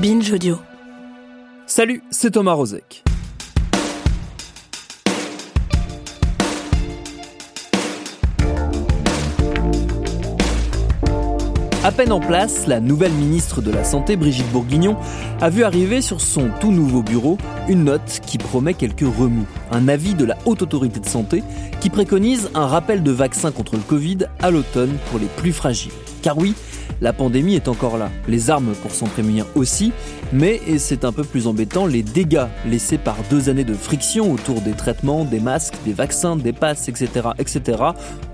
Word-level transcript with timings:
Binge 0.00 0.30
Audio. 0.32 0.58
Salut, 1.66 2.04
c'est 2.12 2.30
Thomas 2.30 2.52
Rozek. 2.52 3.02
À 11.82 11.90
peine 11.90 12.12
en 12.12 12.20
place, 12.20 12.68
la 12.68 12.78
nouvelle 12.78 13.10
ministre 13.10 13.60
de 13.60 13.72
la 13.72 13.82
Santé, 13.82 14.14
Brigitte 14.14 14.48
Bourguignon, 14.52 14.96
a 15.40 15.50
vu 15.50 15.64
arriver 15.64 16.00
sur 16.00 16.20
son 16.20 16.50
tout 16.60 16.70
nouveau 16.70 17.02
bureau 17.02 17.36
une 17.68 17.84
note 17.84 18.20
qui 18.24 18.38
promet 18.38 18.74
quelques 18.74 19.00
remous. 19.00 19.46
Un 19.72 19.88
avis 19.88 20.14
de 20.14 20.24
la 20.24 20.38
Haute 20.44 20.62
Autorité 20.62 21.00
de 21.00 21.08
Santé 21.08 21.42
qui 21.80 21.90
préconise 21.90 22.50
un 22.54 22.66
rappel 22.66 23.02
de 23.02 23.10
vaccin 23.10 23.50
contre 23.50 23.74
le 23.74 23.82
Covid 23.82 24.18
à 24.38 24.52
l'automne 24.52 24.96
pour 25.10 25.18
les 25.18 25.26
plus 25.26 25.52
fragiles. 25.52 25.90
Car 26.22 26.38
oui, 26.38 26.54
la 27.00 27.12
pandémie 27.12 27.54
est 27.54 27.68
encore 27.68 27.98
là. 27.98 28.10
Les 28.28 28.50
armes 28.50 28.74
pour 28.82 28.90
s'en 28.90 29.06
prémunir 29.06 29.46
aussi, 29.54 29.92
mais, 30.32 30.60
et 30.66 30.78
c'est 30.78 31.04
un 31.04 31.12
peu 31.12 31.24
plus 31.24 31.46
embêtant, 31.46 31.86
les 31.86 32.02
dégâts 32.02 32.46
laissés 32.66 32.98
par 32.98 33.16
deux 33.30 33.48
années 33.48 33.64
de 33.64 33.74
friction 33.74 34.32
autour 34.32 34.60
des 34.60 34.72
traitements, 34.72 35.24
des 35.24 35.40
masques, 35.40 35.74
des 35.84 35.92
vaccins, 35.92 36.36
des 36.36 36.52
passes, 36.52 36.88
etc., 36.88 37.28
etc., 37.38 37.82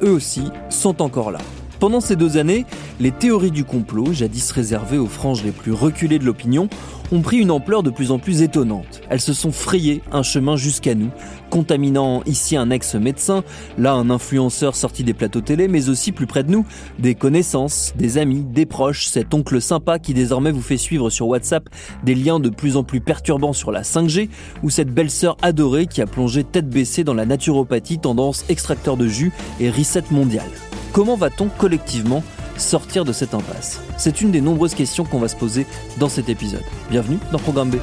eux 0.02 0.10
aussi 0.10 0.44
sont 0.68 1.02
encore 1.02 1.30
là. 1.30 1.40
Pendant 1.80 2.00
ces 2.00 2.16
deux 2.16 2.36
années, 2.36 2.64
les 3.00 3.10
théories 3.10 3.50
du 3.50 3.64
complot, 3.64 4.12
jadis 4.12 4.50
réservées 4.50 4.98
aux 4.98 5.06
franges 5.06 5.42
les 5.42 5.52
plus 5.52 5.72
reculées 5.72 6.18
de 6.18 6.24
l'opinion, 6.24 6.68
ont 7.12 7.20
pris 7.20 7.38
une 7.38 7.50
ampleur 7.50 7.82
de 7.82 7.90
plus 7.90 8.10
en 8.10 8.18
plus 8.18 8.42
étonnante. 8.42 9.00
Elles 9.10 9.20
se 9.20 9.32
sont 9.32 9.52
frayées 9.52 10.02
un 10.10 10.22
chemin 10.22 10.56
jusqu'à 10.56 10.94
nous, 10.94 11.10
contaminant 11.50 12.22
ici 12.26 12.56
un 12.56 12.70
ex-médecin, 12.70 13.44
là 13.78 13.92
un 13.92 14.10
influenceur 14.10 14.74
sorti 14.74 15.04
des 15.04 15.14
plateaux 15.14 15.40
télé, 15.40 15.68
mais 15.68 15.88
aussi 15.88 16.12
plus 16.12 16.26
près 16.26 16.44
de 16.44 16.50
nous, 16.50 16.64
des 16.98 17.14
connaissances, 17.14 17.92
des 17.96 18.18
amis, 18.18 18.44
des 18.44 18.66
proches, 18.66 19.06
cet 19.06 19.34
oncle 19.34 19.60
sympa 19.60 19.98
qui 19.98 20.14
désormais 20.14 20.50
vous 20.50 20.62
fait 20.62 20.76
suivre 20.76 21.10
sur 21.10 21.28
WhatsApp 21.28 21.68
des 22.04 22.14
liens 22.14 22.40
de 22.40 22.48
plus 22.48 22.76
en 22.76 22.84
plus 22.84 23.00
perturbants 23.00 23.52
sur 23.52 23.70
la 23.70 23.82
5G, 23.82 24.28
ou 24.62 24.70
cette 24.70 24.92
belle-sœur 24.92 25.36
adorée 25.42 25.86
qui 25.86 26.00
a 26.00 26.06
plongé 26.06 26.44
tête 26.44 26.68
baissée 26.68 27.04
dans 27.04 27.14
la 27.14 27.26
naturopathie 27.26 27.98
tendance 27.98 28.44
extracteur 28.48 28.96
de 28.96 29.06
jus 29.06 29.32
et 29.60 29.70
reset 29.70 30.04
mondial. 30.10 30.48
Comment 30.94 31.16
va-t-on 31.16 31.48
collectivement 31.48 32.22
sortir 32.56 33.04
de 33.04 33.12
cette 33.12 33.34
impasse? 33.34 33.80
C'est 33.96 34.20
une 34.20 34.30
des 34.30 34.40
nombreuses 34.40 34.76
questions 34.76 35.04
qu'on 35.04 35.18
va 35.18 35.26
se 35.26 35.34
poser 35.34 35.66
dans 35.98 36.08
cet 36.08 36.28
épisode. 36.28 36.62
Bienvenue 36.88 37.18
dans 37.32 37.40
Programme 37.40 37.70
B. 37.70 37.78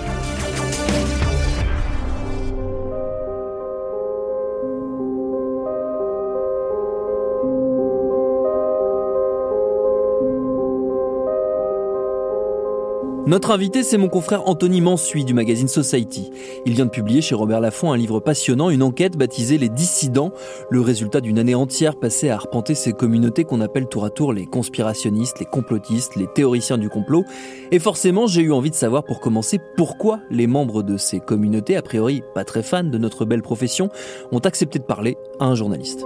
Notre 13.32 13.52
invité, 13.52 13.82
c'est 13.82 13.98
mon 13.98 14.10
confrère 14.10 14.50
Anthony 14.50 14.82
Mansuy 14.82 15.24
du 15.24 15.34
magazine 15.34 15.70
Society. 15.70 16.32
Il 16.66 16.74
vient 16.74 16.84
de 16.84 16.90
publier 16.90 17.22
chez 17.22 17.34
Robert 17.34 17.62
Laffont 17.62 17.94
un 17.94 17.96
livre 17.96 18.20
passionnant, 18.20 18.70
une 18.70 18.84
enquête 18.84 19.16
baptisée 19.16 19.58
Les 19.58 19.70
Dissidents, 19.70 20.34
le 20.70 20.82
résultat 20.82 21.22
d'une 21.22 21.40
année 21.40 21.56
entière 21.56 21.98
passée 21.98 22.28
à 22.28 22.36
arpenter 22.36 22.76
ces 22.76 22.92
communautés 22.92 23.46
qu'on 23.46 23.62
appelle 23.62 23.88
tour 23.88 24.04
à 24.04 24.10
tour 24.10 24.34
les 24.34 24.46
conspirationnistes, 24.46 25.40
les 25.40 25.46
complotistes, 25.46 26.18
les 26.18 26.28
théoriciens 26.28 26.78
du 26.78 26.90
complot. 26.90 27.24
Et 27.72 27.80
forcément, 27.80 28.28
j'ai 28.28 28.42
eu 28.42 28.52
envie 28.52 28.70
de 28.70 28.76
savoir 28.76 29.06
pour 29.06 29.22
commencer 29.22 29.62
pourquoi 29.78 30.20
les 30.30 30.46
membres 30.46 30.84
de 30.84 30.98
ces 30.98 31.22
communautés, 31.22 31.78
a 31.78 31.82
priori 31.82 32.24
pas 32.36 32.44
très 32.44 32.64
fans 32.64 32.84
de 32.84 32.98
notre 32.98 33.24
belle 33.24 33.44
profession, 33.44 33.88
ont 34.34 34.40
accepté 34.40 34.78
de 34.78 34.84
parler 34.84 35.16
à 35.40 35.46
un 35.46 35.56
journaliste. 35.56 36.04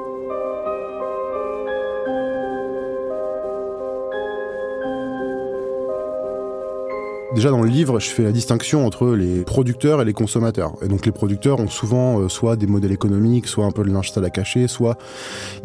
Déjà 7.35 7.49
dans 7.49 7.61
le 7.61 7.67
livre, 7.67 7.99
je 7.99 8.07
fais 8.07 8.23
la 8.23 8.31
distinction 8.31 8.87
entre 8.87 9.09
les 9.09 9.41
producteurs 9.41 10.01
et 10.01 10.05
les 10.05 10.13
consommateurs. 10.13 10.71
Et 10.81 10.87
donc 10.87 11.05
les 11.05 11.11
producteurs 11.11 11.59
ont 11.59 11.67
souvent 11.67 12.21
euh, 12.21 12.29
soit 12.29 12.55
des 12.55 12.65
modèles 12.65 12.93
économiques, 12.93 13.47
soit 13.47 13.65
un 13.65 13.71
peu 13.71 13.83
de 13.83 13.91
linge 13.91 14.09
sale 14.11 14.23
à 14.23 14.29
cacher, 14.29 14.69
soit 14.69 14.97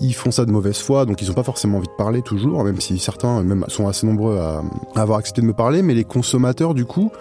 ils 0.01 0.13
font 0.13 0.33
ça 0.33 0.45
de 0.45 0.51
mauvaise 0.51 0.79
foi, 0.79 1.07
donc 1.07 1.23
ils 1.23 1.29
n'ont 1.29 1.35
pas 1.35 1.45
forcément 1.45 1.79
envie 1.79 1.87
de 1.87 1.97
parler 1.97 2.23
toujours, 2.23 2.65
même 2.65 2.81
si 2.81 2.99
certains 2.99 3.45
sont 3.69 3.87
assez 3.87 4.05
nombreux 4.05 4.37
à, 4.39 4.65
avoir 4.97 5.21
accepté 5.21 5.43
de 5.43 5.47
me 5.47 5.53
parler. 5.53 5.83
Mais 5.83 5.95
les 5.95 6.03
consommateurs, 6.03 6.75
du 6.75 6.87
coup, 6.87 7.13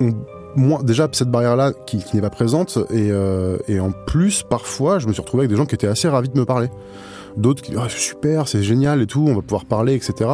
ont 0.00 0.14
moins, 0.56 0.82
déjà 0.82 1.06
cette 1.12 1.30
barrière-là 1.30 1.72
qui, 1.84 2.02
qui 2.02 2.16
n'est 2.16 2.22
pas 2.22 2.30
présente, 2.30 2.78
et, 2.88 3.10
euh, 3.10 3.58
et 3.68 3.80
en 3.80 3.92
plus, 3.92 4.42
parfois, 4.42 4.98
je 4.98 5.08
me 5.08 5.12
suis 5.12 5.20
retrouvé 5.20 5.42
avec 5.42 5.50
des 5.50 5.56
gens 5.56 5.66
qui 5.66 5.74
étaient 5.74 5.86
assez 5.86 6.08
ravis 6.08 6.30
de 6.30 6.38
me 6.38 6.46
parler 6.46 6.70
d'autres 7.36 7.62
qui 7.62 7.72
disent 7.72 7.80
ah, 7.82 7.88
super, 7.88 8.48
c'est 8.48 8.62
génial 8.62 9.02
et 9.02 9.06
tout, 9.06 9.24
on 9.26 9.34
va 9.34 9.42
pouvoir 9.42 9.64
parler, 9.64 9.94
etc. 9.94 10.30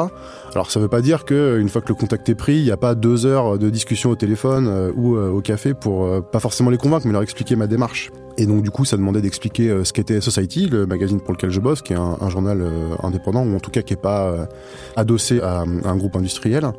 Alors 0.52 0.70
ça 0.70 0.80
veut 0.80 0.88
pas 0.88 1.00
dire 1.00 1.24
que 1.24 1.58
une 1.60 1.68
fois 1.68 1.82
que 1.82 1.88
le 1.88 1.94
contact 1.94 2.28
est 2.28 2.34
pris, 2.34 2.56
il 2.56 2.64
n'y 2.64 2.70
a 2.70 2.76
pas 2.76 2.94
deux 2.94 3.26
heures 3.26 3.58
de 3.58 3.70
discussion 3.70 4.10
au 4.10 4.16
téléphone 4.16 4.68
euh, 4.68 4.92
ou 4.94 5.16
euh, 5.16 5.30
au 5.30 5.40
café 5.40 5.74
pour 5.74 6.04
euh, 6.04 6.20
pas 6.20 6.40
forcément 6.40 6.70
les 6.70 6.78
convaincre, 6.78 7.06
mais 7.06 7.12
leur 7.12 7.22
expliquer 7.22 7.56
ma 7.56 7.66
démarche. 7.66 8.10
Et 8.38 8.46
donc 8.46 8.62
du 8.62 8.70
coup, 8.70 8.84
ça 8.84 8.96
demandait 8.96 9.22
d'expliquer 9.22 9.82
ce 9.82 9.92
qu'était 9.94 10.20
Society, 10.20 10.66
le 10.66 10.86
magazine 10.86 11.20
pour 11.20 11.32
lequel 11.32 11.50
je 11.50 11.60
bosse, 11.60 11.80
qui 11.80 11.94
est 11.94 11.96
un, 11.96 12.28
journal 12.28 12.62
indépendant 13.02 13.42
ou 13.46 13.56
en 13.56 13.60
tout 13.60 13.70
cas 13.70 13.80
qui 13.80 13.94
est 13.94 14.00
pas 14.00 14.46
adossé 14.94 15.40
à 15.40 15.62
un 15.62 15.96
groupe 15.96 16.16
industriel. 16.16 16.70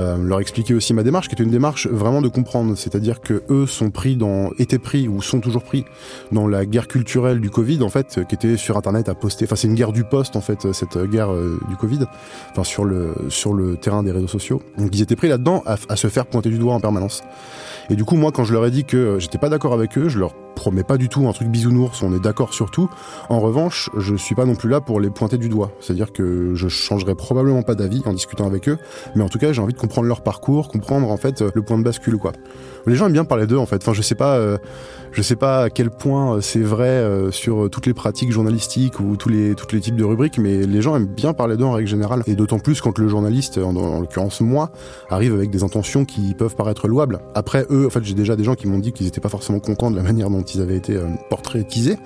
Euh, 0.00 0.16
leur 0.16 0.40
expliquer 0.40 0.74
aussi 0.74 0.94
ma 0.94 1.02
démarche, 1.02 1.28
qui 1.28 1.34
est 1.34 1.44
une 1.44 1.50
démarche 1.50 1.86
vraiment 1.86 2.22
de 2.22 2.28
comprendre, 2.28 2.76
c'est-à-dire 2.76 3.20
que 3.20 3.42
eux 3.50 3.66
sont 3.66 3.90
pris 3.90 4.16
dans, 4.16 4.50
étaient 4.58 4.78
pris 4.78 5.08
ou 5.08 5.20
sont 5.20 5.40
toujours 5.40 5.62
pris 5.62 5.84
dans 6.30 6.48
la 6.48 6.64
guerre 6.64 6.88
culturelle 6.88 7.40
du 7.40 7.50
Covid, 7.50 7.82
en 7.82 7.88
fait, 7.88 8.20
qui 8.28 8.34
était 8.34 8.56
sur 8.56 8.76
Internet 8.76 9.08
à 9.08 9.14
poster. 9.14 9.44
Enfin, 9.44 9.56
c'est 9.56 9.68
une 9.68 9.74
guerre 9.74 9.92
du 9.92 10.04
poste, 10.04 10.36
en 10.36 10.40
fait, 10.40 10.72
cette 10.72 10.98
guerre 10.98 11.32
euh, 11.32 11.58
du 11.68 11.76
Covid, 11.76 12.06
enfin 12.50 12.64
sur 12.64 12.84
le 12.84 13.14
sur 13.28 13.52
le 13.52 13.76
terrain 13.76 14.02
des 14.02 14.12
réseaux 14.12 14.28
sociaux. 14.28 14.62
Donc 14.78 14.90
ils 14.94 15.02
étaient 15.02 15.16
pris 15.16 15.28
là-dedans 15.28 15.62
à, 15.66 15.76
à 15.88 15.96
se 15.96 16.08
faire 16.08 16.26
pointer 16.26 16.48
du 16.48 16.58
doigt 16.58 16.74
en 16.74 16.80
permanence. 16.80 17.22
Et 17.90 17.96
du 17.96 18.04
coup, 18.04 18.16
moi, 18.16 18.32
quand 18.32 18.44
je 18.44 18.52
leur 18.52 18.64
ai 18.64 18.70
dit 18.70 18.84
que 18.84 19.18
j'étais 19.18 19.38
pas 19.38 19.48
d'accord 19.48 19.74
avec 19.74 19.98
eux, 19.98 20.08
je 20.08 20.18
leur 20.18 20.34
promets 20.62 20.84
pas 20.84 20.96
du 20.96 21.08
tout 21.08 21.26
un 21.26 21.32
truc 21.32 21.48
bisounours, 21.48 22.04
on 22.04 22.14
est 22.14 22.20
d'accord 22.20 22.54
sur 22.54 22.70
tout. 22.70 22.88
En 23.28 23.40
revanche, 23.40 23.90
je 23.98 24.14
suis 24.14 24.36
pas 24.36 24.44
non 24.44 24.54
plus 24.54 24.68
là 24.68 24.80
pour 24.80 25.00
les 25.00 25.10
pointer 25.10 25.36
du 25.36 25.48
doigt. 25.48 25.72
C'est-à-dire 25.80 26.12
que 26.12 26.54
je 26.54 26.68
changerai 26.68 27.16
probablement 27.16 27.62
pas 27.62 27.74
d'avis 27.74 28.00
en 28.06 28.12
discutant 28.12 28.46
avec 28.46 28.68
eux, 28.68 28.78
mais 29.16 29.24
en 29.24 29.28
tout 29.28 29.40
cas, 29.40 29.52
j'ai 29.52 29.60
envie 29.60 29.72
de 29.72 29.78
comprendre 29.78 30.06
leur 30.06 30.22
parcours, 30.22 30.68
comprendre 30.68 31.10
en 31.10 31.16
fait 31.16 31.42
le 31.52 31.62
point 31.62 31.78
de 31.78 31.82
bascule 31.82 32.16
quoi. 32.16 32.30
Les 32.86 32.94
gens 32.94 33.06
aiment 33.06 33.12
bien 33.12 33.24
parler 33.24 33.48
d'eux 33.48 33.58
en 33.58 33.66
fait. 33.66 33.82
Enfin, 33.82 33.92
je 33.92 34.02
sais 34.02 34.14
pas, 34.14 34.36
euh, 34.36 34.56
je 35.10 35.20
sais 35.22 35.34
pas 35.34 35.62
à 35.64 35.70
quel 35.70 35.90
point 35.90 36.40
c'est 36.40 36.60
vrai 36.60 36.86
euh, 36.86 37.32
sur 37.32 37.68
toutes 37.68 37.86
les 37.86 37.94
pratiques 37.94 38.30
journalistiques 38.30 39.00
ou 39.00 39.16
tous 39.16 39.30
les 39.30 39.54
types 39.56 39.96
de 39.96 40.04
rubriques, 40.04 40.38
mais 40.38 40.64
les 40.64 40.80
gens 40.80 40.94
aiment 40.94 41.06
bien 41.06 41.32
parler 41.32 41.56
d'eux 41.56 41.64
en 41.64 41.72
règle 41.72 41.88
générale. 41.88 42.22
Et 42.28 42.36
d'autant 42.36 42.60
plus 42.60 42.80
quand 42.80 42.98
le 42.98 43.08
journaliste, 43.08 43.58
en, 43.58 43.74
en 43.74 44.00
l'occurrence 44.00 44.40
moi, 44.40 44.70
arrive 45.10 45.34
avec 45.34 45.50
des 45.50 45.64
intentions 45.64 46.04
qui 46.04 46.34
peuvent 46.34 46.54
paraître 46.54 46.86
louables. 46.86 47.18
Après 47.34 47.66
eux, 47.70 47.86
en 47.86 47.90
fait, 47.90 48.04
j'ai 48.04 48.14
déjà 48.14 48.36
des 48.36 48.44
gens 48.44 48.54
qui 48.54 48.68
m'ont 48.68 48.78
dit 48.78 48.92
qu'ils 48.92 49.08
étaient 49.08 49.20
pas 49.20 49.28
forcément 49.28 49.58
contents 49.58 49.90
de 49.90 49.96
la 49.96 50.02
manière 50.02 50.30
dont 50.30 50.42
ils 50.54 50.60
avaient 50.60 50.76
été 50.76 50.96
euh, 50.96 51.06
portraitisés. 51.30 51.96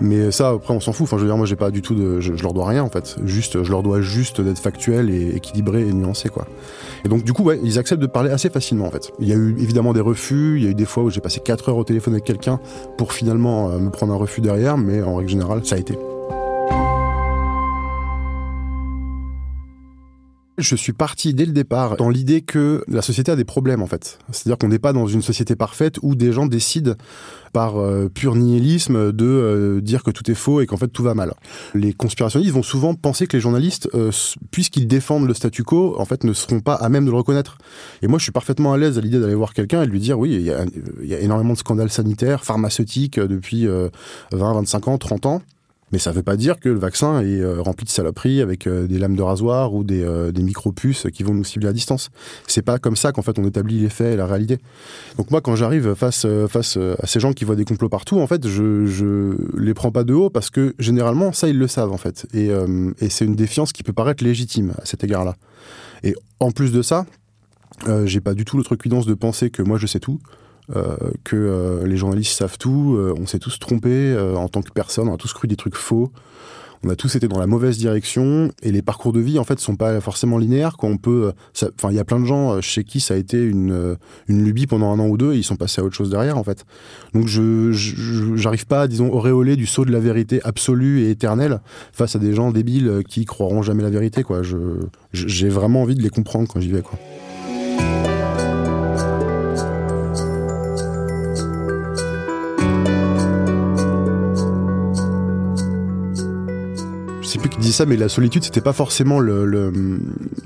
Mais 0.00 0.30
ça, 0.30 0.50
après, 0.50 0.74
on 0.74 0.80
s'en 0.80 0.92
fout. 0.92 1.04
Enfin, 1.04 1.16
je 1.16 1.22
veux 1.22 1.28
dire, 1.28 1.36
moi, 1.36 1.46
j'ai 1.46 1.56
pas 1.56 1.70
du 1.70 1.82
tout 1.82 1.94
de, 1.94 2.20
je, 2.20 2.34
je, 2.34 2.42
leur 2.42 2.52
dois 2.52 2.66
rien 2.66 2.82
en 2.82 2.90
fait. 2.90 3.16
Juste, 3.24 3.62
je 3.62 3.70
leur 3.70 3.82
dois 3.82 4.00
juste 4.00 4.40
d'être 4.40 4.58
factuel 4.58 5.10
et 5.10 5.36
équilibré 5.36 5.82
et 5.82 5.92
nuancé 5.92 6.28
quoi. 6.28 6.46
Et 7.04 7.08
donc, 7.08 7.24
du 7.24 7.32
coup, 7.32 7.44
ouais, 7.44 7.60
ils 7.62 7.78
acceptent 7.78 8.02
de 8.02 8.06
parler 8.06 8.30
assez 8.30 8.50
facilement 8.50 8.86
en 8.86 8.90
fait. 8.90 9.12
Il 9.20 9.28
y 9.28 9.32
a 9.32 9.36
eu 9.36 9.56
évidemment 9.58 9.92
des 9.92 10.00
refus. 10.00 10.56
Il 10.58 10.64
y 10.64 10.66
a 10.66 10.70
eu 10.70 10.74
des 10.74 10.86
fois 10.86 11.02
où 11.02 11.10
j'ai 11.10 11.20
passé 11.20 11.40
4 11.40 11.68
heures 11.68 11.76
au 11.76 11.84
téléphone 11.84 12.14
avec 12.14 12.24
quelqu'un 12.24 12.58
pour 12.98 13.12
finalement 13.12 13.70
euh, 13.70 13.78
me 13.78 13.90
prendre 13.90 14.12
un 14.12 14.16
refus 14.16 14.40
derrière, 14.40 14.76
mais 14.78 15.02
en 15.02 15.16
règle 15.16 15.30
générale, 15.30 15.64
ça 15.64 15.76
a 15.76 15.78
été. 15.78 15.96
Je 20.56 20.76
suis 20.76 20.92
parti 20.92 21.34
dès 21.34 21.46
le 21.46 21.52
départ 21.52 21.96
dans 21.96 22.08
l'idée 22.08 22.40
que 22.40 22.84
la 22.86 23.02
société 23.02 23.32
a 23.32 23.36
des 23.36 23.44
problèmes 23.44 23.82
en 23.82 23.88
fait. 23.88 24.18
C'est-à-dire 24.30 24.56
qu'on 24.56 24.68
n'est 24.68 24.78
pas 24.78 24.92
dans 24.92 25.08
une 25.08 25.22
société 25.22 25.56
parfaite 25.56 25.96
où 26.02 26.14
des 26.14 26.30
gens 26.30 26.46
décident 26.46 26.94
par 27.52 27.80
euh, 27.80 28.08
pur 28.08 28.36
nihilisme 28.36 29.10
de 29.10 29.26
euh, 29.26 29.80
dire 29.80 30.04
que 30.04 30.12
tout 30.12 30.30
est 30.30 30.36
faux 30.36 30.60
et 30.60 30.66
qu'en 30.66 30.76
fait 30.76 30.86
tout 30.86 31.02
va 31.02 31.14
mal. 31.14 31.34
Les 31.74 31.92
conspirationnistes 31.92 32.52
vont 32.52 32.62
souvent 32.62 32.94
penser 32.94 33.26
que 33.26 33.36
les 33.36 33.40
journalistes, 33.40 33.88
euh, 33.94 34.12
puisqu'ils 34.52 34.86
défendent 34.86 35.26
le 35.26 35.34
statu 35.34 35.64
quo, 35.64 35.96
en 35.98 36.04
fait 36.04 36.22
ne 36.22 36.32
seront 36.32 36.60
pas 36.60 36.74
à 36.74 36.88
même 36.88 37.04
de 37.04 37.10
le 37.10 37.16
reconnaître. 37.16 37.58
Et 38.02 38.06
moi 38.06 38.20
je 38.20 38.22
suis 38.22 38.32
parfaitement 38.32 38.72
à 38.72 38.78
l'aise 38.78 38.96
à 38.96 39.00
l'idée 39.00 39.18
d'aller 39.18 39.34
voir 39.34 39.54
quelqu'un 39.54 39.82
et 39.82 39.86
de 39.86 39.90
lui 39.90 40.00
dire 40.00 40.20
oui, 40.20 40.34
il 40.34 40.42
y 40.42 40.52
a, 40.52 40.64
il 41.02 41.08
y 41.08 41.14
a 41.14 41.18
énormément 41.18 41.54
de 41.54 41.58
scandales 41.58 41.90
sanitaires, 41.90 42.44
pharmaceutiques 42.44 43.18
depuis 43.18 43.66
20, 43.66 43.90
25 44.30 44.86
ans, 44.86 44.98
30 44.98 45.26
ans. 45.26 45.42
Mais 45.94 46.00
ça 46.00 46.10
ne 46.10 46.16
veut 46.16 46.24
pas 46.24 46.36
dire 46.36 46.58
que 46.58 46.68
le 46.68 46.80
vaccin 46.80 47.20
est 47.20 47.38
euh, 47.38 47.62
rempli 47.62 47.84
de 47.84 47.88
saloperies 47.88 48.40
avec 48.40 48.66
euh, 48.66 48.88
des 48.88 48.98
lames 48.98 49.14
de 49.14 49.22
rasoir 49.22 49.74
ou 49.74 49.84
des, 49.84 50.02
euh, 50.02 50.32
des 50.32 50.42
micro-puces 50.42 51.06
qui 51.12 51.22
vont 51.22 51.32
nous 51.32 51.44
cibler 51.44 51.68
à 51.68 51.72
distance. 51.72 52.10
C'est 52.48 52.62
pas 52.62 52.80
comme 52.80 52.96
ça 52.96 53.12
qu'en 53.12 53.22
fait 53.22 53.38
on 53.38 53.44
établit 53.44 53.78
les 53.78 53.88
faits 53.88 54.14
et 54.14 54.16
la 54.16 54.26
réalité. 54.26 54.58
Donc 55.18 55.30
moi, 55.30 55.40
quand 55.40 55.54
j'arrive 55.54 55.94
face, 55.94 56.26
face 56.48 56.76
à 56.76 57.06
ces 57.06 57.20
gens 57.20 57.32
qui 57.32 57.44
voient 57.44 57.54
des 57.54 57.64
complots 57.64 57.88
partout, 57.88 58.18
en 58.18 58.26
fait, 58.26 58.48
je, 58.48 58.86
je 58.86 59.36
les 59.56 59.72
prends 59.72 59.92
pas 59.92 60.02
de 60.02 60.14
haut 60.14 60.30
parce 60.30 60.50
que 60.50 60.74
généralement, 60.80 61.32
ça, 61.32 61.46
ils 61.46 61.56
le 61.56 61.68
savent 61.68 61.92
en 61.92 61.96
fait. 61.96 62.26
Et, 62.34 62.48
et 62.98 63.08
c'est 63.08 63.24
une 63.24 63.36
défiance 63.36 63.72
qui 63.72 63.84
peut 63.84 63.92
paraître 63.92 64.24
légitime 64.24 64.72
à 64.82 64.86
cet 64.86 65.04
égard-là. 65.04 65.36
Et 66.02 66.16
en 66.40 66.50
plus 66.50 66.72
de 66.72 66.82
ça, 66.82 67.06
j'ai 68.04 68.20
pas 68.20 68.34
du 68.34 68.44
tout 68.44 68.56
l'autre 68.56 68.74
cuidance 68.74 69.06
de 69.06 69.14
penser 69.14 69.50
que 69.50 69.62
moi 69.62 69.78
je 69.78 69.86
sais 69.86 70.00
tout. 70.00 70.18
Euh, 70.74 70.96
que 71.24 71.36
euh, 71.36 71.86
les 71.86 71.98
journalistes 71.98 72.38
savent 72.38 72.56
tout, 72.56 72.94
euh, 72.96 73.14
on 73.18 73.26
s'est 73.26 73.38
tous 73.38 73.58
trompés 73.58 74.16
en 74.34 74.48
tant 74.48 74.62
que 74.62 74.72
personne, 74.72 75.08
on 75.08 75.14
a 75.14 75.18
tous 75.18 75.32
cru 75.32 75.46
des 75.46 75.56
trucs 75.56 75.76
faux, 75.76 76.10
on 76.82 76.88
a 76.88 76.96
tous 76.96 77.14
été 77.16 77.28
dans 77.28 77.38
la 77.38 77.46
mauvaise 77.46 77.76
direction 77.76 78.50
et 78.62 78.72
les 78.72 78.80
parcours 78.80 79.12
de 79.12 79.20
vie 79.20 79.38
en 79.38 79.44
fait 79.44 79.58
sont 79.58 79.76
pas 79.76 80.00
forcément 80.00 80.38
linéaires. 80.38 80.76
Enfin 80.82 81.90
il 81.90 81.94
y 81.94 81.98
a 81.98 82.04
plein 82.04 82.20
de 82.20 82.24
gens 82.24 82.60
chez 82.60 82.84
qui 82.84 83.00
ça 83.00 83.14
a 83.14 83.16
été 83.16 83.42
une, 83.42 83.96
une 84.28 84.44
lubie 84.44 84.66
pendant 84.66 84.90
un 84.92 84.98
an 84.98 85.06
ou 85.06 85.16
deux 85.16 85.34
et 85.34 85.36
ils 85.36 85.44
sont 85.44 85.56
passés 85.56 85.80
à 85.80 85.84
autre 85.84 85.94
chose 85.94 86.10
derrière 86.10 86.38
en 86.38 86.44
fait. 86.44 86.64
Donc 87.14 87.26
je 87.26 87.72
j'arrive 88.34 88.66
pas, 88.66 88.86
disons, 88.86 89.10
auréoler 89.12 89.56
du 89.56 89.66
saut 89.66 89.84
de 89.84 89.92
la 89.92 90.00
vérité 90.00 90.40
absolue 90.44 91.02
et 91.02 91.10
éternelle 91.10 91.60
face 91.92 92.16
à 92.16 92.18
des 92.18 92.34
gens 92.34 92.50
débiles 92.50 93.02
qui 93.08 93.24
croiront 93.24 93.62
jamais 93.62 93.82
la 93.82 93.90
vérité 93.90 94.22
quoi. 94.22 94.42
J'ai 95.12 95.48
vraiment 95.48 95.82
envie 95.82 95.94
de 95.94 96.02
les 96.02 96.10
comprendre 96.10 96.48
quand 96.50 96.60
j'y 96.60 96.72
vais 96.72 96.82
quoi. 96.82 96.98
Dit 107.64 107.72
ça, 107.72 107.86
mais 107.86 107.96
la 107.96 108.08
solitude, 108.08 108.44
c'était 108.44 108.60
pas 108.60 108.72
forcément 108.72 109.18
le, 109.18 109.72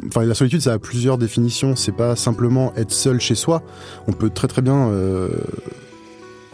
Enfin, 0.08 0.24
la 0.24 0.34
solitude, 0.34 0.60
ça 0.60 0.72
a 0.72 0.78
plusieurs 0.78 1.18
définitions. 1.18 1.76
C'est 1.76 1.92
pas 1.92 2.16
simplement 2.16 2.72
être 2.76 2.92
seul 2.92 3.20
chez 3.20 3.34
soi. 3.34 3.62
On 4.06 4.12
peut 4.12 4.30
très 4.30 4.48
très 4.48 4.62
bien 4.62 4.88
euh, 4.88 5.28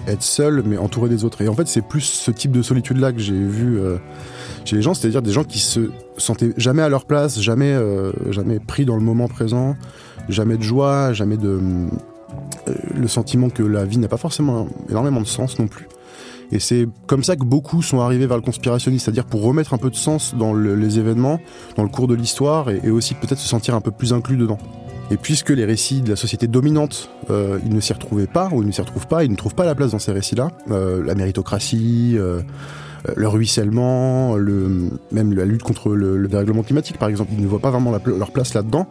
être 0.06 0.22
seul, 0.22 0.62
mais 0.66 0.76
entouré 0.76 1.08
des 1.08 1.24
autres. 1.24 1.40
Et 1.42 1.48
en 1.48 1.54
fait, 1.54 1.68
c'est 1.68 1.86
plus 1.86 2.00
ce 2.00 2.30
type 2.30 2.50
de 2.50 2.62
solitude-là 2.62 3.12
que 3.12 3.20
j'ai 3.20 3.32
vu 3.32 3.78
euh, 3.78 3.96
chez 4.64 4.76
les 4.76 4.82
gens, 4.82 4.94
c'est-à-dire 4.94 5.22
des 5.22 5.32
gens 5.32 5.44
qui 5.44 5.60
se 5.60 5.90
sentaient 6.16 6.52
jamais 6.56 6.82
à 6.82 6.88
leur 6.88 7.04
place, 7.04 7.40
jamais, 7.40 7.72
euh, 7.72 8.12
jamais 8.30 8.58
pris 8.58 8.84
dans 8.84 8.96
le 8.96 9.02
moment 9.02 9.28
présent, 9.28 9.76
jamais 10.28 10.56
de 10.56 10.62
joie, 10.62 11.12
jamais 11.12 11.36
de 11.36 11.60
le 12.94 13.08
sentiment 13.08 13.50
que 13.50 13.62
la 13.62 13.84
vie 13.84 13.98
n'a 13.98 14.08
pas 14.08 14.16
forcément 14.16 14.68
énormément 14.88 15.20
de 15.20 15.26
sens 15.26 15.58
non 15.58 15.66
plus. 15.66 15.86
Et 16.54 16.60
c'est 16.60 16.86
comme 17.08 17.24
ça 17.24 17.34
que 17.34 17.44
beaucoup 17.44 17.82
sont 17.82 18.00
arrivés 18.00 18.28
vers 18.28 18.36
le 18.36 18.42
conspirationnisme, 18.42 19.04
c'est-à-dire 19.04 19.26
pour 19.26 19.42
remettre 19.42 19.74
un 19.74 19.78
peu 19.78 19.90
de 19.90 19.96
sens 19.96 20.36
dans 20.36 20.54
les 20.54 21.00
événements, 21.00 21.40
dans 21.76 21.82
le 21.82 21.88
cours 21.88 22.06
de 22.06 22.14
l'histoire, 22.14 22.70
et, 22.70 22.90
aussi 22.90 23.14
peut-être 23.14 23.40
se 23.40 23.48
sentir 23.48 23.74
un 23.74 23.80
peu 23.80 23.90
plus 23.90 24.12
inclus 24.12 24.36
dedans. 24.36 24.58
Et 25.10 25.16
puisque 25.16 25.50
les 25.50 25.64
récits 25.64 26.00
de 26.00 26.10
la 26.10 26.16
société 26.16 26.46
dominante, 26.46 27.10
euh, 27.28 27.58
ils 27.66 27.74
ne 27.74 27.80
s'y 27.80 27.92
retrouvaient 27.92 28.28
pas, 28.28 28.48
ou 28.52 28.62
ils 28.62 28.68
ne 28.68 28.72
s'y 28.72 28.80
retrouvent 28.80 29.08
pas, 29.08 29.24
ils 29.24 29.30
ne 29.32 29.36
trouvent 29.36 29.56
pas 29.56 29.64
la 29.64 29.74
place 29.74 29.90
dans 29.90 29.98
ces 29.98 30.12
récits-là, 30.12 30.52
euh, 30.70 31.02
la 31.04 31.16
méritocratie, 31.16 32.14
euh, 32.16 32.40
le 33.16 33.28
ruissellement, 33.28 34.36
le, 34.36 34.88
même 35.12 35.34
la 35.34 35.44
lutte 35.44 35.62
contre 35.62 35.90
le, 35.94 36.26
dérèglement 36.28 36.62
climatique, 36.62 36.98
par 36.98 37.08
exemple, 37.08 37.32
ils 37.36 37.42
ne 37.42 37.46
voient 37.46 37.60
pas 37.60 37.70
vraiment 37.70 37.92
leur 38.06 38.32
place 38.32 38.54
là-dedans. 38.54 38.86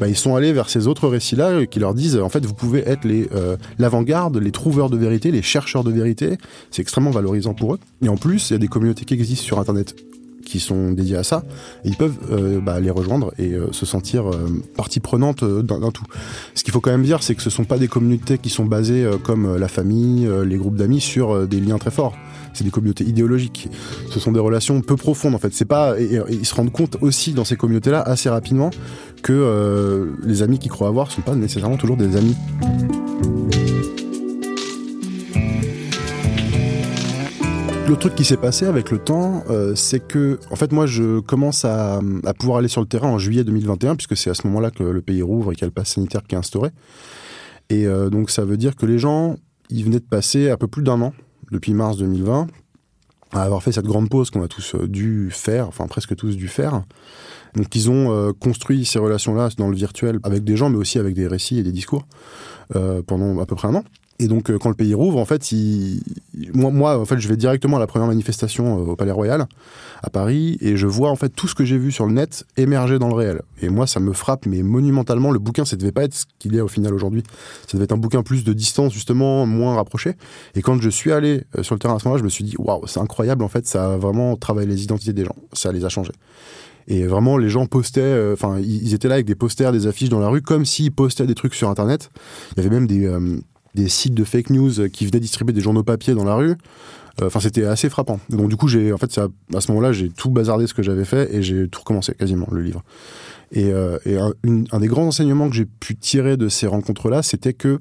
Bah, 0.00 0.08
ils 0.08 0.16
sont 0.16 0.34
allés 0.36 0.52
vers 0.52 0.70
ces 0.70 0.86
autres 0.86 1.08
récits-là 1.08 1.66
qui 1.66 1.80
leur 1.80 1.94
disent, 1.94 2.16
en 2.18 2.28
fait, 2.28 2.44
vous 2.44 2.54
pouvez 2.54 2.88
être 2.88 3.06
euh, 3.06 3.56
l'avant-garde, 3.78 4.38
les 4.38 4.52
trouveurs 4.52 4.90
de 4.90 4.96
vérité, 4.96 5.30
les 5.30 5.42
chercheurs 5.42 5.84
de 5.84 5.90
vérité. 5.90 6.38
C'est 6.70 6.82
extrêmement 6.82 7.10
valorisant 7.10 7.54
pour 7.54 7.74
eux. 7.74 7.78
Et 8.02 8.08
en 8.08 8.16
plus, 8.16 8.50
il 8.50 8.52
y 8.54 8.56
a 8.56 8.58
des 8.58 8.68
communautés 8.68 9.04
qui 9.04 9.14
existent 9.14 9.44
sur 9.44 9.58
Internet 9.58 9.94
qui 10.44 10.60
sont 10.60 10.92
dédiés 10.92 11.16
à 11.16 11.24
ça, 11.24 11.44
ils 11.84 11.94
peuvent 11.94 12.16
euh, 12.30 12.58
bah, 12.58 12.80
les 12.80 12.88
rejoindre 12.88 13.34
et 13.38 13.52
se 13.70 13.84
sentir 13.84 14.30
partie 14.78 14.98
prenante 14.98 15.44
d'un 15.44 15.90
tout. 15.90 16.06
Ce 16.54 16.64
qu'il 16.64 16.72
faut 16.72 16.80
quand 16.80 16.90
même 16.90 17.02
dire, 17.02 17.22
c'est 17.22 17.34
que 17.34 17.42
ce 17.42 17.50
ne 17.50 17.52
sont 17.52 17.64
pas 17.64 17.76
des 17.76 17.88
communautés 17.88 18.38
qui 18.38 18.48
sont 18.48 18.64
basées 18.64 19.06
comme 19.24 19.58
la 19.58 19.68
famille, 19.68 20.26
les 20.46 20.56
groupes 20.56 20.76
d'amis 20.76 21.02
sur 21.02 21.46
des 21.46 21.60
liens 21.60 21.76
très 21.76 21.90
forts 21.90 22.14
c'est 22.58 22.64
des 22.64 22.70
communautés 22.70 23.04
idéologiques. 23.04 23.68
Ce 24.10 24.20
sont 24.20 24.32
des 24.32 24.40
relations 24.40 24.80
peu 24.80 24.96
profondes 24.96 25.34
en 25.34 25.38
fait. 25.38 25.54
C'est 25.54 25.64
pas 25.64 25.98
et, 25.98 26.20
ils 26.28 26.46
se 26.46 26.54
rendent 26.54 26.72
compte 26.72 26.96
aussi 27.00 27.32
dans 27.32 27.44
ces 27.44 27.56
communautés-là 27.56 28.02
assez 28.02 28.28
rapidement 28.28 28.70
que 29.22 29.32
euh, 29.32 30.12
les 30.24 30.42
amis 30.42 30.58
qu'ils 30.58 30.70
croient 30.70 30.88
avoir 30.88 31.10
sont 31.10 31.22
pas 31.22 31.34
nécessairement 31.34 31.76
toujours 31.76 31.96
des 31.96 32.16
amis. 32.16 32.36
Le 37.88 37.96
truc 37.96 38.14
qui 38.14 38.24
s'est 38.24 38.36
passé 38.36 38.66
avec 38.66 38.90
le 38.90 38.98
temps, 38.98 39.44
euh, 39.48 39.74
c'est 39.74 40.06
que, 40.06 40.38
en 40.50 40.56
fait, 40.56 40.72
moi, 40.72 40.84
je 40.84 41.20
commence 41.20 41.64
à, 41.64 42.00
pouvoir 42.38 42.58
aller 42.58 42.68
sur 42.68 42.82
le 42.82 42.86
terrain 42.86 43.08
en 43.08 43.18
juillet 43.18 43.44
2021, 43.44 43.96
puisque 43.96 44.14
c'est 44.14 44.28
à 44.28 44.34
ce 44.34 44.46
moment-là 44.46 44.70
que 44.70 44.82
le 44.82 45.00
pays 45.00 45.22
rouvre 45.22 45.52
et 45.52 45.54
qu'il 45.54 45.62
y 45.62 45.64
a 45.64 45.68
le 45.68 45.72
pass 45.72 45.94
sanitaire 45.94 46.22
qui 46.28 46.34
est 46.34 46.38
instauré. 46.38 46.68
Et 47.70 47.86
euh, 47.86 48.10
donc, 48.10 48.28
ça 48.28 48.44
veut 48.44 48.58
dire 48.58 48.76
que 48.76 48.84
les 48.84 48.98
gens, 48.98 49.36
ils 49.70 49.86
venaient 49.86 50.00
de 50.00 50.04
passer 50.04 50.50
un 50.50 50.58
peu 50.58 50.68
plus 50.68 50.82
d'un 50.82 51.00
an 51.00 51.14
depuis 51.50 51.74
mars 51.74 51.96
2020, 51.98 52.46
à 53.32 53.42
avoir 53.42 53.62
fait 53.62 53.72
cette 53.72 53.84
grande 53.84 54.08
pause 54.08 54.30
qu'on 54.30 54.42
a 54.42 54.48
tous 54.48 54.74
euh, 54.74 54.88
dû 54.88 55.30
faire, 55.30 55.68
enfin 55.68 55.86
presque 55.86 56.16
tous 56.16 56.36
dû 56.36 56.48
faire. 56.48 56.82
Donc 57.54 57.74
ils 57.74 57.90
ont 57.90 58.12
euh, 58.12 58.32
construit 58.32 58.84
ces 58.84 58.98
relations-là 58.98 59.50
dans 59.56 59.68
le 59.68 59.76
virtuel 59.76 60.18
avec 60.22 60.44
des 60.44 60.56
gens, 60.56 60.70
mais 60.70 60.78
aussi 60.78 60.98
avec 60.98 61.14
des 61.14 61.26
récits 61.26 61.58
et 61.58 61.62
des 61.62 61.72
discours 61.72 62.06
euh, 62.76 63.02
pendant 63.02 63.38
à 63.40 63.46
peu 63.46 63.54
près 63.54 63.68
un 63.68 63.74
an. 63.74 63.84
Et 64.20 64.26
donc, 64.26 64.50
euh, 64.50 64.58
quand 64.58 64.68
le 64.68 64.74
pays 64.74 64.94
rouvre, 64.94 65.18
en 65.18 65.24
fait, 65.24 65.52
il... 65.52 66.00
moi, 66.52 66.72
moi, 66.72 66.98
en 66.98 67.04
fait, 67.04 67.18
je 67.20 67.28
vais 67.28 67.36
directement 67.36 67.76
à 67.76 67.80
la 67.80 67.86
première 67.86 68.08
manifestation 68.08 68.78
euh, 68.78 68.90
au 68.90 68.96
Palais 68.96 69.12
Royal, 69.12 69.46
à 70.02 70.10
Paris, 70.10 70.58
et 70.60 70.76
je 70.76 70.88
vois, 70.88 71.10
en 71.10 71.16
fait, 71.16 71.28
tout 71.28 71.46
ce 71.46 71.54
que 71.54 71.64
j'ai 71.64 71.78
vu 71.78 71.92
sur 71.92 72.04
le 72.04 72.12
net 72.12 72.44
émerger 72.56 72.98
dans 72.98 73.06
le 73.06 73.14
réel. 73.14 73.42
Et 73.62 73.68
moi, 73.68 73.86
ça 73.86 74.00
me 74.00 74.12
frappe, 74.12 74.46
mais 74.46 74.64
monumentalement, 74.64 75.30
le 75.30 75.38
bouquin, 75.38 75.64
ça 75.64 75.76
devait 75.76 75.92
pas 75.92 76.02
être 76.02 76.14
ce 76.14 76.24
qu'il 76.40 76.56
est 76.56 76.60
au 76.60 76.66
final 76.66 76.94
aujourd'hui. 76.94 77.22
Ça 77.68 77.76
devait 77.76 77.84
être 77.84 77.92
un 77.92 77.98
bouquin 77.98 78.24
plus 78.24 78.42
de 78.42 78.52
distance, 78.52 78.92
justement, 78.92 79.46
moins 79.46 79.76
rapproché. 79.76 80.14
Et 80.56 80.62
quand 80.62 80.80
je 80.82 80.90
suis 80.90 81.12
allé 81.12 81.44
euh, 81.56 81.62
sur 81.62 81.76
le 81.76 81.78
terrain 81.78 81.94
à 81.94 81.98
ce 82.00 82.06
moment-là, 82.06 82.18
je 82.18 82.24
me 82.24 82.30
suis 82.30 82.42
dit, 82.42 82.56
waouh, 82.58 82.88
c'est 82.88 83.00
incroyable, 83.00 83.44
en 83.44 83.48
fait, 83.48 83.68
ça 83.68 83.94
a 83.94 83.96
vraiment 83.98 84.34
travaillé 84.34 84.66
les 84.66 84.82
identités 84.82 85.12
des 85.12 85.24
gens. 85.24 85.36
Ça 85.52 85.70
les 85.70 85.84
a 85.84 85.88
changés. 85.88 86.14
Et 86.88 87.06
vraiment, 87.06 87.36
les 87.36 87.50
gens 87.50 87.66
postaient, 87.66 88.32
enfin, 88.32 88.58
ils 88.58 88.94
étaient 88.94 89.08
là 89.08 89.14
avec 89.14 89.26
des 89.26 89.34
posters, 89.34 89.72
des 89.72 89.86
affiches 89.86 90.08
dans 90.08 90.20
la 90.20 90.28
rue, 90.28 90.40
comme 90.40 90.64
s'ils 90.64 90.90
postaient 90.90 91.26
des 91.26 91.34
trucs 91.34 91.54
sur 91.54 91.68
Internet. 91.68 92.10
Il 92.56 92.62
y 92.62 92.66
avait 92.66 92.74
même 92.74 92.86
des, 92.86 93.06
des 93.78 93.88
sites 93.88 94.14
de 94.14 94.24
fake 94.24 94.50
news 94.50 94.88
qui 94.92 95.06
venaient 95.06 95.20
distribuer 95.20 95.52
des 95.52 95.60
journaux 95.60 95.82
papier 95.82 96.14
dans 96.14 96.24
la 96.24 96.34
rue. 96.34 96.56
Euh, 97.20 97.26
enfin, 97.26 97.40
c'était 97.40 97.64
assez 97.64 97.88
frappant. 97.88 98.20
Donc, 98.28 98.48
du 98.48 98.56
coup, 98.56 98.68
j'ai, 98.68 98.92
en 98.92 98.98
fait, 98.98 99.18
à 99.18 99.60
ce 99.60 99.70
moment-là, 99.70 99.92
j'ai 99.92 100.08
tout 100.10 100.30
bazardé 100.30 100.66
ce 100.66 100.74
que 100.74 100.82
j'avais 100.82 101.04
fait 101.04 101.34
et 101.34 101.42
j'ai 101.42 101.68
tout 101.68 101.80
recommencé 101.80 102.14
quasiment 102.14 102.48
le 102.50 102.62
livre. 102.62 102.82
Et, 103.52 103.72
euh, 103.72 103.98
un, 104.72 104.80
des 104.80 104.88
grands 104.88 105.06
enseignements 105.06 105.48
que 105.48 105.54
j'ai 105.54 105.64
pu 105.64 105.96
tirer 105.96 106.36
de 106.36 106.48
ces 106.48 106.66
rencontres-là, 106.66 107.22
c'était 107.22 107.54
que 107.54 107.80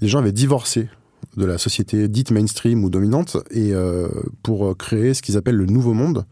les 0.00 0.08
gens 0.08 0.18
avaient 0.18 0.32
divorcé 0.32 0.88
de 1.36 1.44
la 1.44 1.58
société 1.58 2.08
dite 2.08 2.30
mainstream 2.30 2.84
ou 2.84 2.90
dominante 2.90 3.36
et 3.50 3.74
euh, 3.74 4.08
pour 4.42 4.76
créer 4.76 5.14
ce 5.14 5.22
qu'ils 5.22 5.36
appellent 5.36 5.56
le 5.56 5.66
nouveau 5.66 5.92
monde 5.92 6.24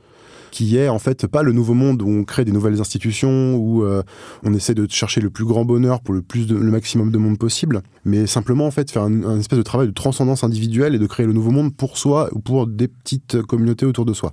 qui 0.55 0.79
est 0.79 0.89
en 0.89 1.01
fait 1.01 1.27
pas 1.27 1.43
le 1.43 1.51
nouveau 1.51 1.75
monde 1.75 2.01
où 2.01 2.09
on 2.09 2.23
crée 2.23 2.45
des 2.45 2.53
nouvelles 2.53 2.81
institutions, 2.81 3.57
où 3.57 3.83
euh, 3.83 4.05
on 4.45 4.55
essaie 4.55 4.75
de 4.75 4.87
chercher 4.89 5.21
le 5.21 5.29
plus 5.29 5.45
grand 5.45 5.65
bonheur 5.65 6.01
pour 6.01 6.15
le 6.15 6.23
plus 6.23 6.47
le 6.49 6.71
maximum 6.71 7.11
de 7.11 7.19
monde 7.19 7.39
possible, 7.39 7.83
mais 8.05 8.29
simplement 8.29 8.65
en 8.65 8.71
fait 8.71 8.89
faire 8.89 9.03
un, 9.03 9.41
espèce 9.41 9.59
de 9.59 9.65
travail 9.65 9.89
de 9.89 9.93
transcendance 9.93 10.45
individuelle 10.45 10.95
et 10.95 11.01
de 11.01 11.07
créer 11.09 11.27
le 11.27 11.33
nouveau 11.33 11.51
monde 11.51 11.75
pour 11.75 11.99
soi 11.99 12.29
ou 12.31 12.39
pour 12.39 12.69
des 12.69 12.87
petites 12.87 13.43
communautés 13.43 13.85
autour 13.85 14.05
de 14.05 14.13
soi. 14.13 14.33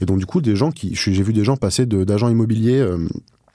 Et 0.00 0.04
donc 0.04 0.18
du 0.18 0.26
coup 0.26 0.40
des 0.40 0.56
gens 0.56 0.72
qui, 0.72 0.96
j'ai 0.96 1.22
vu 1.22 1.32
des 1.32 1.44
gens 1.44 1.56
passer 1.56 1.86
d'agents 1.86 2.28
immobiliers 2.28 2.80
euh, 2.80 2.98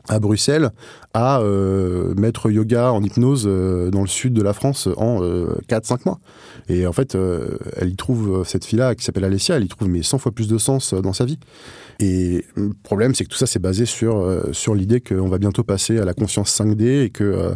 à 0.07 0.19
Bruxelles 0.19 0.71
à 1.13 1.41
euh, 1.41 2.13
mettre 2.15 2.49
yoga 2.49 2.93
en 2.93 3.03
hypnose 3.03 3.43
dans 3.43 4.01
le 4.01 4.07
sud 4.07 4.31
de 4.31 4.41
la 4.41 4.53
France 4.53 4.87
en 4.95 5.19
4-5 5.67 6.05
mois. 6.05 6.19
Et 6.69 6.87
en 6.87 6.93
fait, 6.93 7.17
elle 7.75 7.89
y 7.89 7.97
trouve 7.97 8.45
cette 8.45 8.63
fille-là 8.63 8.95
qui 8.95 9.03
s'appelle 9.03 9.25
Alessia, 9.25 9.57
elle 9.57 9.65
y 9.65 9.67
trouve 9.67 9.89
mais 9.89 10.03
100 10.03 10.19
fois 10.19 10.31
plus 10.31 10.47
de 10.47 10.57
sens 10.57 10.93
dans 10.93 11.11
sa 11.11 11.25
vie. 11.25 11.39
Et 11.99 12.45
le 12.55 12.73
problème, 12.83 13.15
c'est 13.15 13.23
que 13.23 13.29
tout 13.29 13.37
ça, 13.37 13.47
c'est 13.47 13.59
basé 13.59 13.85
sur, 13.85 14.17
euh, 14.17 14.51
sur 14.51 14.75
l'idée 14.75 15.01
qu'on 15.01 15.27
va 15.27 15.39
bientôt 15.39 15.63
passer 15.63 15.97
à 15.97 16.05
la 16.05 16.13
conscience 16.13 16.55
5D 16.55 17.03
et 17.03 17.09
que 17.09 17.23
euh, 17.23 17.55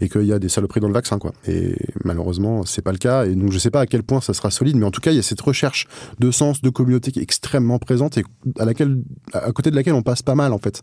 et 0.00 0.08
qu'il 0.08 0.24
y 0.24 0.32
a 0.32 0.38
des 0.38 0.48
saloperies 0.48 0.80
dans 0.80 0.88
le 0.88 0.94
vaccin, 0.94 1.18
quoi. 1.18 1.32
Et 1.46 1.76
malheureusement, 2.04 2.64
c'est 2.64 2.82
pas 2.82 2.92
le 2.92 2.98
cas. 2.98 3.26
Et 3.26 3.34
donc, 3.34 3.52
je 3.52 3.58
sais 3.58 3.70
pas 3.70 3.80
à 3.80 3.86
quel 3.86 4.02
point 4.02 4.20
ça 4.20 4.34
sera 4.34 4.50
solide, 4.50 4.76
mais 4.76 4.86
en 4.86 4.90
tout 4.90 5.00
cas, 5.00 5.12
il 5.12 5.16
y 5.16 5.20
a 5.20 5.22
cette 5.22 5.40
recherche 5.40 5.86
de 6.18 6.30
sens, 6.30 6.62
de 6.62 6.70
communauté 6.70 7.12
qui 7.12 7.20
est 7.20 7.22
extrêmement 7.22 7.78
présente 7.78 8.18
et 8.18 8.24
à 8.58 8.64
laquelle, 8.64 9.02
à 9.32 9.52
côté 9.52 9.70
de 9.70 9.76
laquelle 9.76 9.94
on 9.94 10.02
passe 10.02 10.22
pas 10.22 10.34
mal, 10.34 10.52
en 10.52 10.58
fait. 10.58 10.82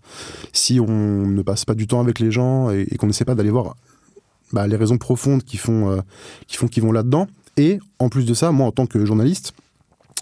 Si 0.53 0.79
on 0.79 1.27
ne 1.27 1.41
passe 1.41 1.65
pas 1.65 1.75
du 1.75 1.88
temps 1.88 2.00
avec 2.00 2.19
les 2.19 2.31
gens 2.31 2.69
et, 2.69 2.86
qu'on 2.98 3.07
n'essaie 3.07 3.25
pas 3.25 3.36
d'aller 3.36 3.51
voir 3.51 3.75
bah, 4.53 4.67
les 4.67 4.77
raisons 4.77 4.98
profondes 4.98 5.43
qui 5.43 5.57
font, 5.57 5.89
euh, 5.89 6.01
qui 6.48 6.57
font 6.57 6.69
vont 6.77 6.91
là-dedans. 6.91 7.27
Et 7.57 7.79
en 8.00 8.10
plus 8.10 8.25
de 8.25 8.33
ça, 8.33 8.51
moi, 8.51 8.67
en 8.67 8.72
tant 8.72 8.86
que 8.86 9.05
journaliste, 9.05 9.53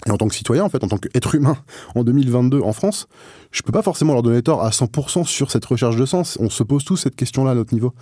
et 0.05 0.11
en 0.11 0.17
tant 0.17 0.27
que 0.27 0.35
citoyen, 0.35 0.63
en 0.63 0.69
fait, 0.69 0.83
en 0.83 0.87
tant 0.87 0.97
qu'être 0.97 1.35
humain 1.35 1.57
en 1.95 2.03
2022 2.03 2.61
en 2.61 2.73
France, 2.73 3.07
je 3.51 3.61
peux 3.61 3.71
pas 3.71 3.81
forcément 3.81 4.13
leur 4.13 4.23
donner 4.23 4.41
tort 4.41 4.63
à 4.63 4.69
100% 4.69 5.25
sur 5.25 5.51
cette 5.51 5.65
recherche 5.65 5.95
de 5.95 6.05
sens. 6.05 6.37
On 6.39 6.49
se 6.49 6.63
pose 6.63 6.83
tous 6.83 6.97
cette 6.97 7.15
question-là 7.15 7.51
à 7.51 7.55
notre 7.55 7.73
niveau. 7.73 7.93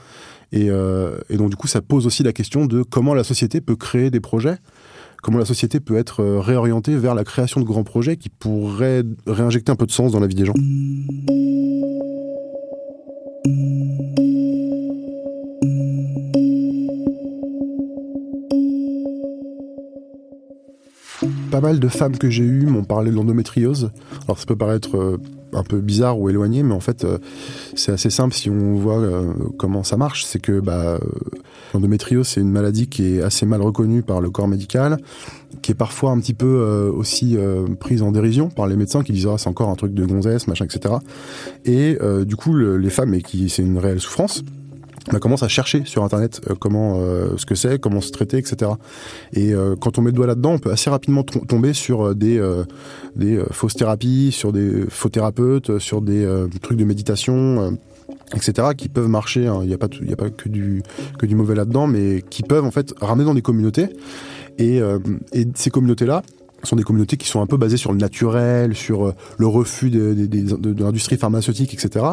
Et, 0.52 0.70
euh, 0.70 1.20
et, 1.30 1.38
donc, 1.38 1.50
du 1.50 1.56
coup, 1.56 1.68
ça 1.68 1.82
pose 1.82 2.06
aussi 2.06 2.24
la 2.24 2.34
question 2.34 2.66
de 2.66 2.84
comment 2.84 3.14
la 3.14 3.24
société 3.24 3.62
peut 3.62 3.76
créer 3.76 4.10
des 4.12 4.20
projets 4.20 4.58
comment 5.22 5.38
la 5.38 5.46
société 5.46 5.82
peut 5.82 5.98
être 5.98 6.24
réorientée 6.24 6.96
vers 6.96 7.14
la 7.14 7.26
création 7.26 7.60
de 7.60 7.66
grands 7.66 7.84
projets 7.84 8.16
qui 8.16 8.30
pourraient 8.30 9.04
réinjecter 9.28 9.70
un 9.70 9.76
peu 9.76 9.86
de 9.86 9.92
sens 9.92 10.14
dans 10.14 10.20
la 10.22 10.28
vie 10.28 10.36
des 10.36 10.46
gens. 10.46 10.54
Pas 21.52 21.62
mal 21.62 21.80
de 21.80 21.88
femmes 21.88 22.18
que 22.18 22.30
j'ai 22.30 22.44
eues 22.44 22.66
m'ont 22.68 22.84
parlé 22.84 23.10
de 23.10 23.16
l'endométriose. 23.16 23.92
Alors 24.26 24.38
ça 24.38 24.46
peut 24.46 24.56
paraître 24.56 24.98
euh, 24.98 25.18
un 25.54 25.64
peu 25.64 25.80
bizarre 25.80 26.20
ou 26.20 26.30
éloigné, 26.30 26.62
mais 26.62 26.76
en 26.76 26.80
fait 26.80 27.04
euh, 27.04 27.18
c'est 27.76 27.92
assez 27.92 28.12
simple 28.12 28.36
si 28.36 28.52
on 28.52 28.76
voit 28.76 29.00
euh, 29.00 29.34
comment 29.58 29.84
ça 29.84 29.98
marche. 29.98 30.26
C'est 30.26 30.40
que 30.40 30.60
bah, 30.60 31.00
l'endométriose 31.74 32.28
c'est 32.28 32.42
une 32.42 32.52
maladie 32.52 32.88
qui 32.88 33.16
est 33.16 33.22
assez 33.22 33.48
mal 33.48 33.62
reconnue 33.62 34.04
par 34.04 34.22
le 34.22 34.30
corps 34.30 34.48
médical, 34.48 34.98
qui 35.64 35.72
est 35.72 35.76
parfois 35.76 36.12
un 36.12 36.20
petit 36.20 36.36
peu 36.36 36.92
aussi 36.96 37.38
prise 37.80 38.04
en 38.04 38.12
dérision 38.12 38.50
par 38.50 38.68
les 38.68 38.76
médecins 38.76 39.02
qui 39.02 39.12
disent 39.12 39.28
ah, 39.28 39.38
c'est 39.38 39.50
encore 39.50 39.70
un 39.70 39.76
truc 39.76 39.94
de 39.94 40.06
gonzesse, 40.06 40.48
machin, 40.48 40.66
etc. 40.66 40.96
Et 41.66 41.98
du 42.26 42.36
coup 42.36 42.56
les 42.56 42.90
femmes, 42.90 43.14
et 43.16 43.22
qui 43.22 43.50
c'est 43.50 43.64
une 43.64 43.80
réelle 43.80 44.00
souffrance, 44.00 44.44
on 45.14 45.20
commence 45.20 45.44
à 45.44 45.48
chercher 45.48 45.84
sur 45.86 46.04
internet 46.04 46.42
euh, 46.50 46.56
comment 46.60 47.00
euh, 47.00 47.38
ce 47.38 47.46
que 47.46 47.56
c'est, 47.56 47.80
comment 47.80 48.02
se 48.02 48.12
traiter, 48.12 48.38
etc. 48.38 48.72
Et 49.34 49.54
euh, 49.54 49.76
quand 49.76 49.98
on 49.98 50.02
met 50.02 50.12
le 50.12 50.16
doigt 50.16 50.28
là-dedans, 50.28 50.54
on 50.54 50.60
peut 50.60 50.72
assez 50.72 50.90
rapidement 50.90 51.24
tomber 51.24 51.74
sur 51.74 52.16
des 52.16 52.40
des 53.16 53.42
fausses 53.52 53.76
thérapies, 53.76 54.32
sur 54.32 54.52
des 54.52 54.86
faux 54.90 55.10
thérapeutes, 55.10 55.80
sur 55.80 56.02
des 56.02 56.28
trucs 56.62 56.78
de 56.78 56.86
méditation. 56.86 57.78
etc 58.34 58.70
qui 58.76 58.90
peuvent 58.90 59.08
marcher 59.08 59.48
hein. 59.48 59.60
il 59.62 59.68
n'y 59.68 59.74
a 59.74 59.78
pas 59.78 59.88
a 59.88 60.16
pas 60.16 60.30
que 60.30 60.50
du 60.50 60.82
que 61.20 61.26
du 61.28 61.36
mauvais 61.36 61.56
là-dedans 61.56 61.86
mais 61.88 62.24
qui 62.30 62.42
peuvent 62.42 62.66
en 62.66 62.72
fait 62.72 62.94
ramener 63.00 63.26
dans 63.26 63.36
des 63.36 63.42
communautés 63.42 63.88
et, 64.58 64.80
et 65.32 65.48
ces 65.56 65.70
communautés 65.70 66.06
là 66.06 66.24
sont 66.64 66.76
des 66.76 66.84
communautés 66.84 67.18
qui 67.18 67.28
sont 67.28 67.42
un 67.42 67.48
peu 67.48 67.58
basées 67.58 67.78
sur 67.78 67.92
le 67.92 67.98
naturel, 67.98 68.76
sur 68.76 69.08
euh, 69.08 69.16
le 69.38 69.48
refus 69.48 69.90
de, 69.90 70.16
l'industrie 70.82 71.18
pharmaceutique, 71.18 71.74
etc. 71.74 72.06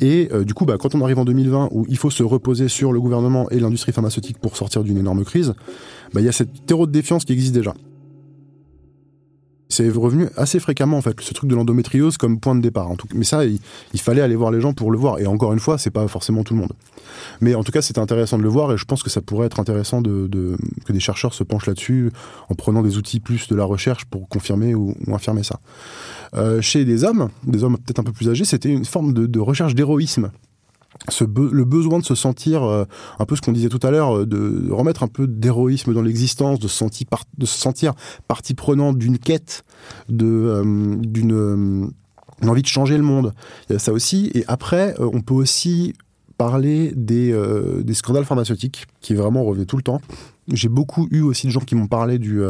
Et 0.00 0.28
euh, 0.32 0.44
du 0.44 0.54
coup, 0.54 0.64
bah, 0.64 0.76
quand 0.78 0.94
on 0.94 1.02
arrive 1.02 1.18
en 1.18 1.24
2020 1.24 1.68
où 1.72 1.86
il 1.88 1.96
faut 1.96 2.10
se 2.10 2.22
reposer 2.22 2.68
sur 2.68 2.92
le 2.92 3.00
gouvernement 3.00 3.48
et 3.50 3.60
l'industrie 3.60 3.92
pharmaceutique 3.92 4.38
pour 4.38 4.56
sortir 4.56 4.82
d'une 4.82 4.98
énorme 4.98 5.24
crise, 5.24 5.54
bah, 6.12 6.20
il 6.20 6.24
y 6.24 6.28
a 6.28 6.32
cette 6.32 6.66
terreau 6.66 6.86
de 6.86 6.92
défiance 6.92 7.24
qui 7.24 7.32
existe 7.32 7.54
déjà. 7.54 7.74
C'est 9.68 9.88
revenu 9.88 10.28
assez 10.36 10.60
fréquemment 10.60 10.98
en 10.98 11.02
fait, 11.02 11.18
ce 11.20 11.32
truc 11.34 11.48
de 11.48 11.54
l'endométriose 11.54 12.16
comme 12.16 12.38
point 12.38 12.54
de 12.54 12.60
départ. 12.60 12.90
En 12.90 12.96
tout 12.96 13.08
Mais 13.14 13.24
ça, 13.24 13.44
il, 13.44 13.60
fallait 14.00 14.20
aller 14.20 14.36
voir 14.36 14.50
les 14.50 14.60
gens 14.60 14.72
pour 14.72 14.90
le 14.90 14.98
voir. 14.98 15.18
Et 15.18 15.26
encore 15.26 15.52
une 15.52 15.58
fois, 15.58 15.78
c'est 15.78 15.90
pas 15.90 16.06
forcément 16.06 16.44
tout 16.44 16.54
le 16.54 16.60
monde. 16.60 16.72
Mais 17.40 17.54
en 17.54 17.64
tout 17.64 17.72
cas, 17.72 17.82
c'est 17.82 17.98
intéressant 17.98 18.38
de 18.38 18.42
le 18.42 18.48
voir 18.48 18.72
et 18.72 18.76
je 18.76 18.84
pense 18.84 19.02
que 19.02 19.10
ça 19.10 19.20
pourrait 19.20 19.46
être 19.46 19.60
intéressant 19.60 20.00
de, 20.00 20.56
que 20.84 20.92
des 20.92 21.00
chercheurs 21.00 21.34
se 21.34 21.44
penchent 21.44 21.66
là-dessus 21.66 22.12
en 22.48 22.54
prenant 22.54 22.82
des 22.82 22.96
outils 22.98 23.20
plus 23.20 23.48
de 23.48 23.54
la 23.54 23.64
recherche 23.64 24.04
pour 24.04 24.28
confirmer 24.28 24.74
ou, 24.74 24.94
ou 25.06 25.14
infirmer 25.14 25.42
ça. 25.42 25.60
Euh, 26.34 26.60
chez 26.60 26.84
des 26.84 27.04
hommes, 27.04 27.30
des 27.44 27.64
hommes 27.64 27.78
peut-être 27.78 28.00
un 28.00 28.04
peu 28.04 28.12
plus 28.12 28.28
âgés, 28.28 28.44
c'était 28.44 28.70
une 28.70 28.84
forme 28.84 29.12
de 29.12 29.40
recherche 29.40 29.74
d'héroïsme 29.74 30.30
le 31.20 31.64
besoin 31.64 31.98
de 31.98 32.04
se 32.04 32.14
sentir 32.14 32.62
euh, 32.62 32.84
un 33.18 33.24
peu 33.24 33.36
ce 33.36 33.42
qu'on 33.42 33.52
disait 33.52 33.68
tout 33.68 33.80
à 33.82 33.90
l'heure, 33.90 34.18
euh, 34.18 34.26
de 34.26 34.70
remettre 34.70 35.02
un 35.02 35.08
peu 35.08 35.26
d'héroïsme 35.26 35.92
dans 35.92 36.02
l'existence, 36.02 36.58
de, 36.58 36.68
se 36.68 36.76
sentir 36.76 37.06
de 37.36 37.46
se 37.46 37.58
sentir 37.58 37.94
partie 38.28 38.54
prenante 38.54 38.98
d'une 38.98 39.18
quête, 39.18 39.64
de 40.08 40.26
euh, 40.26 40.96
d'une 40.98 41.92
envie 42.42 42.62
de 42.62 42.66
changer 42.66 42.96
le 42.96 43.04
monde. 43.04 43.32
Il 43.68 43.74
y 43.74 43.76
a 43.76 43.78
ça 43.78 43.92
aussi. 43.92 44.30
Et 44.34 44.44
après, 44.48 44.94
on 44.98 45.20
peut 45.20 45.34
aussi 45.34 45.94
parler 46.36 46.92
des, 46.96 47.32
des 47.84 47.94
scandales 47.94 48.24
pharmaceutiques 48.24 48.86
qui 49.00 49.14
vraiment 49.14 49.44
revenaient 49.44 49.66
tout 49.66 49.76
le 49.76 49.82
temps. 49.82 50.00
J'ai 50.48 50.68
beaucoup 50.68 51.06
eu 51.10 51.20
aussi 51.20 51.46
de 51.46 51.52
gens 51.52 51.60
qui 51.60 51.74
m'ont 51.76 51.86
parlé 51.86 52.18
du, 52.18 52.42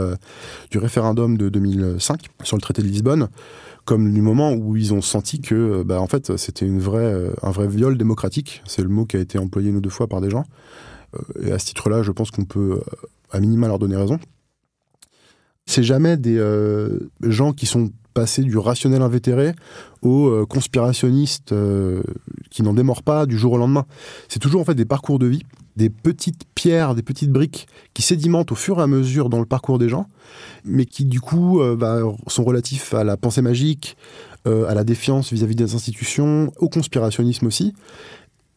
du 0.70 0.78
référendum 0.78 1.36
de 1.36 1.48
2005 1.50 2.28
sur 2.42 2.56
le 2.56 2.62
traité 2.62 2.82
de 2.82 2.88
Lisbonne 2.88 3.28
comme 3.84 4.12
du 4.12 4.22
moment 4.22 4.52
où 4.52 4.76
ils 4.76 4.94
ont 4.94 5.02
senti 5.02 5.40
que, 5.40 5.54
euh, 5.54 5.84
bah, 5.84 6.00
en 6.00 6.06
fait, 6.06 6.36
c'était 6.36 6.66
une 6.66 6.80
vraie, 6.80 7.12
euh, 7.12 7.34
un 7.42 7.50
vrai 7.50 7.68
viol 7.68 7.98
démocratique. 7.98 8.62
C'est 8.66 8.82
le 8.82 8.88
mot 8.88 9.04
qui 9.04 9.16
a 9.16 9.20
été 9.20 9.38
employé 9.38 9.70
une 9.70 9.76
ou 9.76 9.80
deux 9.80 9.90
fois 9.90 10.06
par 10.06 10.20
des 10.20 10.30
gens. 10.30 10.44
Euh, 11.14 11.48
et 11.48 11.52
à 11.52 11.58
ce 11.58 11.66
titre-là, 11.66 12.02
je 12.02 12.12
pense 12.12 12.30
qu'on 12.30 12.44
peut, 12.44 12.80
à 13.30 13.40
minima, 13.40 13.68
leur 13.68 13.78
donner 13.78 13.96
raison. 13.96 14.18
C'est 15.66 15.82
jamais 15.82 16.16
des 16.18 16.38
gens 17.22 17.54
qui 17.54 17.64
sont 17.64 17.90
passés 18.14 18.42
du 18.42 18.56
rationnel 18.56 19.02
invétéré 19.02 19.52
aux 20.02 20.46
conspirationnistes 20.46 21.54
qui 22.50 22.62
n'en 22.62 22.72
démordent 22.72 23.02
pas 23.02 23.26
du 23.26 23.36
jour 23.36 23.54
au 23.54 23.58
lendemain. 23.58 23.86
C'est 24.28 24.38
toujours 24.38 24.60
en 24.60 24.64
fait 24.64 24.74
des 24.74 24.84
parcours 24.84 25.18
de 25.18 25.26
vie 25.26 25.42
des 25.76 25.90
petites 25.90 26.44
pierres, 26.54 26.94
des 26.94 27.02
petites 27.02 27.30
briques 27.30 27.66
qui 27.94 28.02
sédimentent 28.02 28.52
au 28.52 28.54
fur 28.54 28.78
et 28.78 28.82
à 28.82 28.86
mesure 28.86 29.28
dans 29.28 29.40
le 29.40 29.46
parcours 29.46 29.78
des 29.78 29.88
gens, 29.88 30.06
mais 30.64 30.86
qui 30.86 31.04
du 31.04 31.20
coup 31.20 31.60
euh, 31.60 31.76
bah, 31.76 32.00
sont 32.28 32.44
relatifs 32.44 32.94
à 32.94 33.04
la 33.04 33.16
pensée 33.16 33.42
magique, 33.42 33.96
euh, 34.46 34.68
à 34.68 34.74
la 34.74 34.84
défiance 34.84 35.32
vis-à-vis 35.32 35.56
des 35.56 35.74
institutions, 35.74 36.52
au 36.58 36.68
conspirationnisme 36.68 37.46
aussi, 37.46 37.74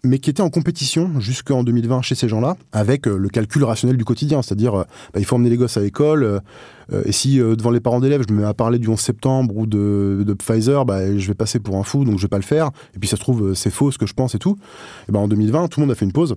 mais 0.03 0.19
qui 0.19 0.29
étaient 0.29 0.41
en 0.41 0.49
compétition 0.49 1.19
jusqu'en 1.19 1.63
2020 1.63 2.01
chez 2.01 2.15
ces 2.15 2.29
gens-là, 2.29 2.55
avec 2.71 3.07
euh, 3.07 3.17
le 3.17 3.29
calcul 3.29 3.63
rationnel 3.63 3.97
du 3.97 4.05
quotidien, 4.05 4.41
c'est-à-dire 4.41 4.73
bah, 4.73 4.85
il 5.19 5.25
faut 5.25 5.35
emmener 5.35 5.49
les 5.49 5.57
gosses 5.57 5.77
à 5.77 5.81
l'école, 5.81 6.41
et 7.05 7.11
si 7.11 7.37
devant 7.37 7.71
les 7.71 7.81
parents 7.81 7.99
d'élèves 7.99 8.23
je 8.27 8.33
me 8.33 8.39
mets 8.39 8.47
à 8.47 8.53
parler 8.53 8.79
du 8.79 8.87
11 8.87 8.97
septembre 8.97 9.57
ou 9.57 9.65
de, 9.65 10.35
Pfizer, 10.39 10.85
bah, 10.85 11.17
je 11.17 11.27
vais 11.27 11.33
passer 11.33 11.59
pour 11.59 11.75
un 11.75 11.83
fou, 11.83 12.05
donc 12.05 12.17
je 12.17 12.21
vais 12.21 12.29
pas 12.29 12.37
le 12.37 12.43
faire, 12.43 12.71
et 12.95 12.99
puis 12.99 13.09
ça 13.09 13.17
se 13.17 13.21
trouve 13.21 13.53
c'est 13.53 13.69
faux 13.69 13.91
ce 13.91 13.97
que 13.97 14.05
je 14.05 14.13
pense 14.13 14.35
et 14.35 14.39
tout, 14.39 14.57
et 15.09 15.11
ben 15.11 15.19
en 15.19 15.27
2020 15.27 15.67
tout 15.67 15.79
le 15.79 15.85
monde 15.85 15.91
a 15.91 15.95
fait 15.95 16.05
une 16.05 16.13
pause, 16.13 16.35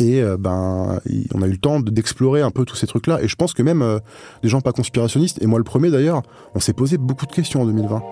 et 0.00 0.22
euh, 0.22 0.36
ben, 0.38 0.98
on 1.34 1.42
a 1.42 1.46
eu 1.46 1.50
le 1.50 1.58
temps 1.58 1.78
d'explorer 1.78 2.40
un 2.40 2.50
peu 2.50 2.64
tous 2.64 2.76
ces 2.76 2.86
trucs-là. 2.86 3.22
Et 3.22 3.28
je 3.28 3.36
pense 3.36 3.52
que 3.52 3.62
même 3.62 3.82
euh, 3.82 3.98
des 4.42 4.48
gens 4.48 4.62
pas 4.62 4.72
conspirationnistes, 4.72 5.42
et 5.42 5.46
moi 5.46 5.58
le 5.58 5.64
premier 5.64 5.90
d'ailleurs, 5.90 6.22
on 6.54 6.60
s'est 6.60 6.72
posé 6.72 6.96
beaucoup 6.96 7.26
de 7.26 7.32
questions 7.32 7.62
en 7.62 7.66
2020. 7.66 8.02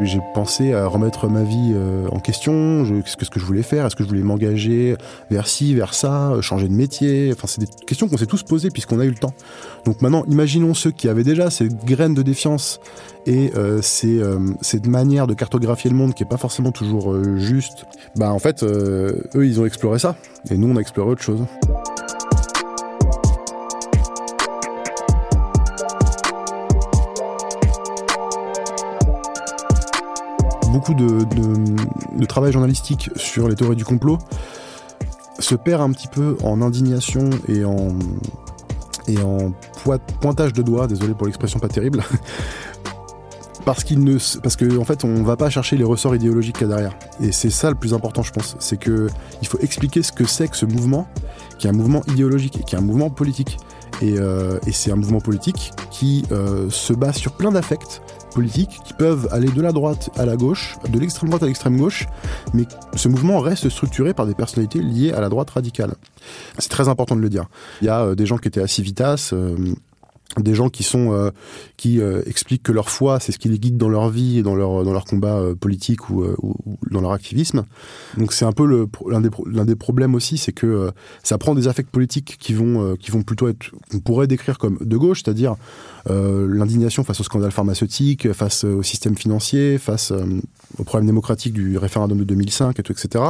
J'ai 0.00 0.20
pensé 0.32 0.72
à 0.74 0.86
remettre 0.86 1.26
ma 1.28 1.42
vie 1.42 1.72
euh, 1.74 2.06
en 2.12 2.20
question, 2.20 2.84
qu'est-ce 3.04 3.30
que 3.30 3.40
je 3.40 3.44
voulais 3.44 3.64
faire, 3.64 3.84
est-ce 3.84 3.96
que 3.96 4.04
je 4.04 4.08
voulais 4.08 4.22
m'engager 4.22 4.96
vers 5.28 5.48
ci, 5.48 5.74
vers 5.74 5.92
ça, 5.92 6.30
euh, 6.30 6.40
changer 6.40 6.68
de 6.68 6.72
métier, 6.72 7.30
enfin 7.32 7.48
c'est 7.48 7.60
des 7.60 7.84
questions 7.84 8.08
qu'on 8.08 8.16
s'est 8.16 8.26
tous 8.26 8.44
posées 8.44 8.70
puisqu'on 8.70 9.00
a 9.00 9.04
eu 9.04 9.10
le 9.10 9.16
temps. 9.16 9.34
Donc 9.84 10.00
maintenant, 10.00 10.24
imaginons 10.28 10.72
ceux 10.72 10.92
qui 10.92 11.08
avaient 11.08 11.24
déjà 11.24 11.50
ces 11.50 11.68
graines 11.68 12.14
de 12.14 12.22
défiance 12.22 12.78
et 13.26 13.50
euh, 13.56 13.82
ces, 13.82 14.22
cette 14.60 14.86
manière 14.86 15.26
de 15.26 15.34
cartographier 15.34 15.90
le 15.90 15.96
monde 15.96 16.14
qui 16.14 16.22
est 16.22 16.26
pas 16.26 16.36
forcément 16.36 16.70
toujours 16.70 17.16
juste. 17.36 17.84
Bah 18.14 18.32
en 18.32 18.38
fait, 18.38 18.62
eux 18.62 19.46
ils 19.46 19.60
ont 19.60 19.66
exploré 19.66 19.98
ça 19.98 20.14
et 20.48 20.56
nous 20.56 20.68
on 20.68 20.76
a 20.76 20.80
exploré 20.80 21.10
autre 21.10 21.22
chose. 21.22 21.44
Beaucoup 30.78 30.94
de, 30.94 32.26
travail 32.26 32.52
journalistique 32.52 33.10
sur 33.16 33.48
les 33.48 33.56
théories 33.56 33.74
du 33.74 33.84
complot 33.84 34.18
se 35.40 35.56
perd 35.56 35.82
un 35.82 35.90
petit 35.90 36.06
peu 36.06 36.36
en 36.44 36.62
indignation 36.62 37.30
et 37.48 37.64
en, 37.64 37.88
et 39.08 39.18
en 39.18 39.52
pointage 40.20 40.52
de 40.52 40.62
doigts, 40.62 40.86
désolé 40.86 41.14
pour 41.14 41.26
l'expression 41.26 41.58
pas 41.58 41.68
terrible, 41.68 42.04
parce 43.64 43.82
qu'il 43.82 44.04
ne, 44.04 44.18
parce 44.40 44.54
que 44.54 44.78
en 44.78 44.84
fait, 44.84 45.04
on 45.04 45.24
va 45.24 45.36
pas 45.36 45.50
chercher 45.50 45.76
les 45.76 45.84
ressorts 45.84 46.14
idéologiques 46.14 46.58
qu'il 46.58 46.68
y 46.68 46.72
a 46.72 46.74
derrière. 46.74 46.96
Et 47.20 47.32
c'est 47.32 47.50
ça 47.50 47.70
le 47.70 47.76
plus 47.76 47.92
important, 47.92 48.22
je 48.22 48.32
pense, 48.32 48.56
c'est 48.60 48.78
que 48.78 49.08
il 49.42 49.48
faut 49.48 49.58
expliquer 49.58 50.02
ce 50.02 50.12
que 50.12 50.24
c'est 50.24 50.46
que 50.46 50.56
ce 50.56 50.66
mouvement, 50.66 51.08
qui 51.58 51.66
est 51.66 51.70
un 51.70 51.74
mouvement 51.74 52.02
idéologique, 52.06 52.64
qui 52.64 52.76
est 52.76 52.78
un 52.78 52.82
mouvement 52.82 53.10
politique. 53.10 53.58
Et, 54.00 54.14
euh, 54.16 54.58
c'est 54.70 54.92
un 54.92 54.96
mouvement 54.96 55.20
politique 55.20 55.72
qui 55.90 56.24
euh, 56.30 56.70
se 56.70 56.92
base 56.92 57.16
sur 57.16 57.32
plein 57.32 57.50
d'affects, 57.50 58.00
politiques 58.34 58.80
qui 58.84 58.92
peuvent 58.94 59.28
aller 59.32 59.50
de 59.50 59.60
la 59.60 59.72
droite 59.72 60.10
à 60.16 60.26
la 60.26 60.36
gauche, 60.36 60.76
de 60.88 60.98
l'extrême 60.98 61.28
droite 61.28 61.42
à 61.42 61.46
l'extrême 61.46 61.76
gauche, 61.76 62.06
mais 62.54 62.64
ce 62.94 63.08
mouvement 63.08 63.40
reste 63.40 63.68
structuré 63.68 64.14
par 64.14 64.26
des 64.26 64.34
personnalités 64.34 64.80
liées 64.80 65.12
à 65.12 65.20
la 65.20 65.28
droite 65.28 65.50
radicale. 65.50 65.94
C'est 66.58 66.70
très 66.70 66.88
important 66.88 67.16
de 67.16 67.20
le 67.20 67.28
dire. 67.28 67.46
Il 67.80 67.86
y 67.86 67.90
a 67.90 68.02
euh, 68.02 68.14
des 68.14 68.26
gens 68.26 68.38
qui 68.38 68.48
étaient 68.48 68.60
à 68.60 68.66
Civitas, 68.66 69.30
euh, 69.32 69.56
des 70.36 70.54
gens 70.54 70.68
qui 70.68 70.82
sont 70.82 71.12
euh, 71.12 71.30
qui 71.76 72.00
expliquent 72.26 72.62
que 72.62 72.72
leur 72.72 72.90
foi 72.90 73.18
c'est 73.18 73.32
ce 73.32 73.38
qui 73.38 73.48
les 73.48 73.58
guide 73.58 73.76
dans 73.76 73.88
leur 73.88 74.10
vie 74.10 74.38
et 74.38 74.42
dans 74.42 74.54
leur 74.54 74.84
dans 74.84 74.92
leur 74.92 75.04
combat 75.04 75.42
politique 75.58 76.10
ou, 76.10 76.22
ou, 76.42 76.78
dans 76.90 77.00
leur 77.00 77.12
activisme. 77.12 77.64
Donc 78.16 78.32
c'est 78.32 78.44
un 78.44 78.52
peu 78.52 78.86
l'un 79.08 79.20
des 79.20 79.30
l'un 79.46 79.64
des 79.64 79.76
problèmes 79.76 80.14
aussi 80.14 80.36
c'est 80.36 80.52
que 80.52 80.90
ça 81.22 81.38
prend 81.38 81.54
des 81.54 81.66
affects 81.66 81.90
politiques 81.90 82.36
qui 82.38 82.52
vont 82.52 82.94
qui 82.96 83.10
vont 83.10 83.22
plutôt 83.22 83.48
être 83.48 83.70
qu'on 83.90 84.00
pourrait 84.00 84.26
décrire 84.26 84.58
comme 84.58 84.78
de 84.80 84.96
gauche 84.96 85.22
c'est-à-dire 85.24 85.56
euh, 86.10 86.46
l'indignation 86.48 87.04
face 87.04 87.20
au 87.20 87.24
scandale 87.24 87.50
pharmaceutique, 87.50 88.32
face 88.32 88.64
au 88.64 88.82
système 88.82 89.16
financier, 89.16 89.78
face 89.78 90.10
euh, 90.12 90.24
au 90.76 90.84
problème 90.84 91.06
démocratique 91.06 91.52
du 91.52 91.78
référendum 91.78 92.18
de 92.18 92.24
2005, 92.24 92.78
et 92.78 92.82
tout, 92.82 92.92
etc. 92.92 93.24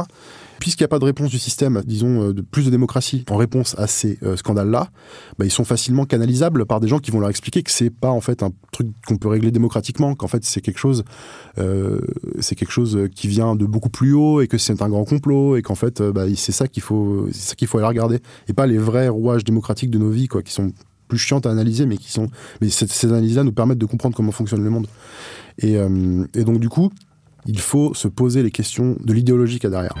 Puisqu'il 0.59 0.83
n'y 0.83 0.85
a 0.85 0.89
pas 0.89 0.99
de 0.99 1.05
réponse 1.05 1.29
du 1.29 1.39
système, 1.39 1.81
disons, 1.85 2.21
euh, 2.21 2.33
de 2.33 2.41
plus 2.41 2.65
de 2.65 2.69
démocratie 2.69 3.23
en 3.29 3.37
réponse 3.37 3.75
à 3.77 3.87
ces 3.87 4.19
euh, 4.23 4.35
scandales-là, 4.35 4.89
bah, 5.37 5.45
ils 5.45 5.51
sont 5.51 5.63
facilement 5.63 6.05
canalisables 6.05 6.65
par 6.65 6.81
des 6.81 6.87
gens 6.89 6.99
qui 6.99 7.11
vont 7.11 7.21
leur 7.21 7.29
expliquer 7.29 7.63
que 7.63 7.71
c'est 7.71 7.89
pas 7.89 8.09
en 8.09 8.19
fait 8.19 8.43
un 8.43 8.51
truc 8.73 8.89
qu'on 9.07 9.15
peut 9.15 9.29
régler 9.29 9.51
démocratiquement, 9.51 10.15
qu'en 10.15 10.27
fait 10.27 10.43
c'est 10.43 10.59
quelque 10.59 10.77
chose, 10.77 11.05
euh, 11.59 12.01
quelque 12.41 12.71
chose 12.71 13.07
qui 13.15 13.29
vient 13.29 13.55
de 13.55 13.65
beaucoup 13.65 13.89
plus 13.89 14.13
haut 14.13 14.41
et 14.41 14.47
que 14.47 14.57
c'est 14.57 14.81
un 14.81 14.89
grand 14.89 15.05
complot 15.05 15.55
et 15.55 15.61
qu'en 15.61 15.75
fait 15.75 16.01
bah, 16.01 16.25
c'est 16.35 16.51
ça 16.51 16.67
qu'il 16.67 16.83
faut, 16.83 17.27
c'est 17.31 17.65
faut 17.65 17.77
aller 17.77 17.87
regarder 17.87 18.19
et 18.47 18.53
pas 18.53 18.67
les 18.67 18.77
vrais 18.77 19.07
rouages 19.07 19.43
démocratiques 19.43 19.91
de 19.91 19.97
nos 19.97 20.09
vies, 20.09 20.27
quoi, 20.27 20.41
qui 20.41 20.51
sont 20.51 20.73
plus 21.07 21.17
chiantes 21.17 21.45
à 21.45 21.51
analyser, 21.51 21.85
mais 21.85 21.97
qui 21.97 22.11
sont, 22.11 22.27
mais 22.61 22.69
ces, 22.69 23.07
analyses-là 23.07 23.43
nous 23.43 23.51
permettent 23.51 23.77
de 23.77 23.85
comprendre 23.85 24.15
comment 24.15 24.31
fonctionne 24.31 24.63
le 24.63 24.69
monde. 24.69 24.87
Et 25.61 25.75
donc 26.43 26.59
du 26.59 26.69
coup, 26.69 26.91
il 27.45 27.59
faut 27.59 27.93
se 27.93 28.07
poser 28.07 28.43
les 28.43 28.51
questions 28.51 28.97
de 29.03 29.13
l'idéologie 29.13 29.59
qu'il 29.59 29.69
y 29.69 29.73
a 29.73 29.81
derrière. 29.81 29.95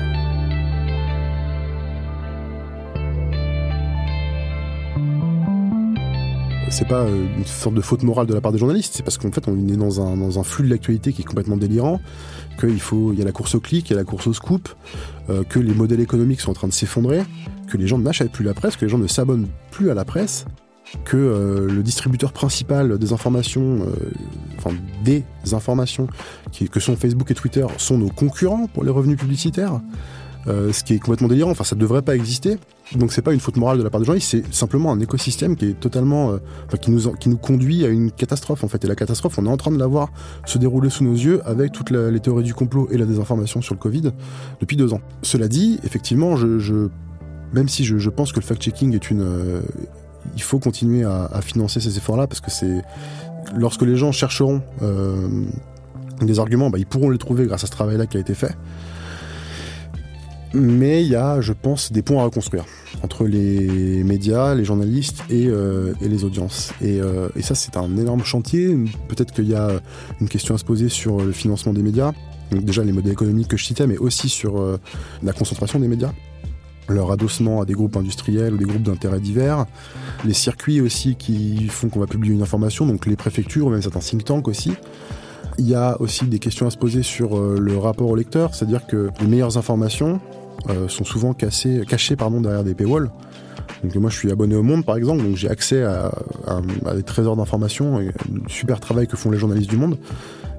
c'est 6.71 6.87
pas 6.87 7.01
euh, 7.01 7.25
une 7.37 7.45
sorte 7.45 7.75
de 7.75 7.81
faute 7.81 8.03
morale 8.03 8.27
de 8.27 8.33
la 8.33 8.41
part 8.41 8.51
des 8.51 8.57
journalistes, 8.57 8.93
c'est 8.95 9.03
parce 9.03 9.17
qu'en 9.17 9.31
fait 9.31 9.47
on 9.47 9.67
est 9.67 9.75
dans 9.75 10.01
un, 10.01 10.43
flux 10.43 10.65
de 10.65 10.69
l'actualité 10.69 11.13
qui 11.13 11.21
est 11.21 11.25
complètement 11.25 11.57
délirant, 11.57 11.99
qu'il 12.59 12.79
faut, 12.79 13.11
il 13.11 13.19
y 13.19 13.21
a 13.21 13.25
la 13.25 13.31
course 13.31 13.55
au 13.55 13.59
clic, 13.59 13.89
il 13.89 13.93
y 13.93 13.95
a 13.95 13.99
la 13.99 14.03
course 14.03 14.27
au 14.27 14.33
scoop, 14.33 14.69
euh, 15.29 15.43
que 15.43 15.59
les 15.59 15.73
modèles 15.73 15.99
économiques 15.99 16.41
sont 16.41 16.51
en 16.51 16.53
train 16.53 16.67
de 16.67 16.73
s'effondrer, 16.73 17.23
que 17.67 17.77
les 17.77 17.87
gens 17.87 17.97
n'achètent 17.97 18.31
plus 18.31 18.45
la 18.45 18.53
presse, 18.53 18.75
que 18.75 18.85
les 18.85 18.89
gens 18.89 18.97
ne 18.97 19.07
s'abonnent 19.07 19.47
plus 19.71 19.89
à 19.89 19.93
la 19.93 20.05
presse, 20.05 20.45
que 21.05 21.17
euh, 21.17 21.67
le 21.67 21.83
distributeur 21.83 22.33
principal 22.33 22.97
des 22.97 23.13
informations, 23.13 23.85
enfin 24.57 24.75
des 25.03 25.23
informations, 25.51 26.07
que 26.71 26.79
sont 26.79 26.95
Facebook 26.95 27.29
et 27.31 27.35
Twitter, 27.35 27.65
sont 27.77 27.97
nos 27.97 28.09
concurrents 28.09 28.67
pour 28.67 28.83
les 28.83 28.91
revenus 28.91 29.17
publicitaires. 29.17 29.81
Euh, 30.47 30.71
ce 30.71 30.85
qui 30.85 30.93
est 30.93 30.99
complètement 30.99 31.27
délirant. 31.27 31.51
Enfin, 31.51 31.65
ça 31.65 31.75
ne 31.75 31.81
devrait 31.81 32.01
pas 32.01 32.15
exister. 32.15 32.57
Donc, 32.95 33.11
c'est 33.11 33.21
pas 33.21 33.33
une 33.33 33.41
faute 33.41 33.57
morale 33.57 33.77
de 33.77 33.83
la 33.83 33.89
part 33.89 33.99
des 33.99 34.05
journalistes, 34.05 34.29
c'est 34.31 34.53
simplement 34.53 34.91
un 34.91 34.99
écosystème 34.99 35.55
qui 35.57 35.65
est 35.65 35.79
totalement, 35.79 36.31
euh, 36.31 36.37
qui 36.81 36.91
nous 36.91 37.11
qui 37.17 37.29
nous 37.29 37.37
conduit 37.37 37.85
à 37.85 37.89
une 37.89 38.09
catastrophe 38.09 38.63
en 38.63 38.69
fait. 38.69 38.83
Et 38.85 38.87
la 38.87 38.95
catastrophe, 38.95 39.37
on 39.37 39.45
est 39.45 39.49
en 39.49 39.57
train 39.57 39.71
de 39.71 39.77
la 39.77 39.85
voir 39.85 40.11
se 40.45 40.57
dérouler 40.57 40.89
sous 40.89 41.03
nos 41.03 41.13
yeux 41.13 41.41
avec 41.45 41.73
toutes 41.73 41.91
les 41.91 42.19
théories 42.19 42.45
du 42.45 42.53
complot 42.53 42.87
et 42.89 42.97
la 42.97 43.05
désinformation 43.05 43.61
sur 43.61 43.75
le 43.75 43.79
Covid 43.79 44.11
depuis 44.61 44.77
deux 44.77 44.93
ans. 44.93 45.01
Cela 45.21 45.47
dit, 45.47 45.79
effectivement, 45.83 46.35
je, 46.37 46.87
même 47.53 47.67
si 47.67 47.83
je, 47.83 48.09
pense 48.09 48.31
que 48.31 48.39
le 48.39 48.45
fact-checking 48.45 48.95
est 48.95 49.11
une, 49.11 49.21
euh, 49.21 49.61
il 50.35 50.41
faut 50.41 50.59
continuer 50.59 51.03
à, 51.03 51.41
financer 51.41 51.79
ces 51.79 51.97
efforts-là 51.97 52.27
parce 52.27 52.41
que 52.41 52.51
c'est 52.51 52.81
lorsque 53.55 53.81
les 53.81 53.95
gens 53.95 54.11
chercheront 54.11 54.61
des 56.21 56.39
arguments, 56.39 56.69
bah, 56.69 56.77
ils 56.77 56.85
pourront 56.85 57.09
les 57.09 57.17
trouver 57.17 57.45
grâce 57.45 57.63
à 57.63 57.67
ce 57.67 57.71
travail-là 57.71 58.05
qui 58.05 58.17
a 58.17 58.19
été 58.19 58.33
fait. 58.33 58.55
Mais 60.53 61.03
il 61.03 61.09
y 61.09 61.15
a, 61.15 61.41
je 61.41 61.53
pense, 61.53 61.91
des 61.91 62.01
ponts 62.01 62.19
à 62.19 62.23
reconstruire 62.23 62.65
entre 63.03 63.25
les 63.25 64.03
médias, 64.03 64.55
les 64.55 64.65
journalistes 64.65 65.23
et, 65.29 65.47
euh, 65.47 65.93
les 66.01 66.23
audiences. 66.23 66.73
Euh, 66.81 67.29
et, 67.35 67.43
ça, 67.43 67.53
c'est 67.53 67.77
un 67.77 67.97
énorme 67.97 68.23
chantier. 68.23 68.75
Peut-être 69.07 69.31
qu'il 69.31 69.47
y 69.47 69.53
a 69.53 69.79
une 70.19 70.27
question 70.27 70.55
à 70.55 70.57
se 70.57 70.65
poser 70.65 70.89
sur 70.89 71.21
le 71.21 71.31
financement 71.31 71.73
des 71.73 71.83
médias. 71.83 72.13
Donc 72.51 72.65
déjà 72.65 72.83
les 72.83 72.91
modèles 72.91 73.11
économiques 73.11 73.47
que 73.47 73.57
je 73.57 73.65
citais, 73.65 73.85
mais 73.85 73.97
aussi 73.97 74.27
sur 74.27 74.59
euh, 74.59 74.79
la 75.21 75.33
concentration 75.33 75.79
des 75.79 75.87
médias 75.87 76.11
leur 76.89 77.11
adossement 77.11 77.61
à 77.61 77.65
des 77.65 77.73
groupes 77.73 77.97
industriels 77.97 78.53
ou 78.53 78.57
des 78.57 78.65
groupes 78.65 78.83
d'intérêts 78.83 79.19
divers, 79.19 79.65
les 80.25 80.33
circuits 80.33 80.81
aussi 80.81 81.15
qui 81.15 81.67
font 81.67 81.89
qu'on 81.89 81.99
va 81.99 82.07
publier 82.07 82.33
une 82.33 82.41
information, 82.41 82.85
donc 82.85 83.05
les 83.05 83.15
préfectures 83.15 83.67
ou 83.67 83.69
même 83.69 83.81
certains 83.81 83.99
think 83.99 84.23
tanks 84.23 84.47
aussi. 84.47 84.73
Il 85.57 85.67
y 85.67 85.75
a 85.75 85.99
aussi 85.99 86.25
des 86.25 86.39
questions 86.39 86.67
à 86.67 86.69
se 86.69 86.77
poser 86.77 87.03
sur 87.03 87.37
le 87.37 87.77
rapport 87.77 88.09
au 88.09 88.15
lecteur, 88.15 88.55
c'est-à-dire 88.55 88.87
que 88.87 89.09
les 89.19 89.27
meilleures 89.27 89.57
informations, 89.57 90.21
euh, 90.69 90.87
sont 90.89 91.05
souvent 91.05 91.33
pardon, 92.17 92.41
derrière 92.41 92.63
des 92.63 92.73
paywalls. 92.73 93.09
Donc 93.83 93.95
moi 93.95 94.09
je 94.09 94.17
suis 94.17 94.31
abonné 94.31 94.55
au 94.55 94.63
Monde 94.63 94.83
par 94.83 94.97
exemple, 94.97 95.23
donc 95.23 95.37
j'ai 95.37 95.49
accès 95.49 95.83
à, 95.83 96.11
des 96.95 97.03
trésors 97.03 97.37
d'informations, 97.37 98.01
super 98.47 98.79
travail 98.81 99.07
que 99.07 99.15
font 99.15 99.31
les 99.31 99.37
journalistes 99.37 99.69
du 99.69 99.77
Monde, 99.77 99.97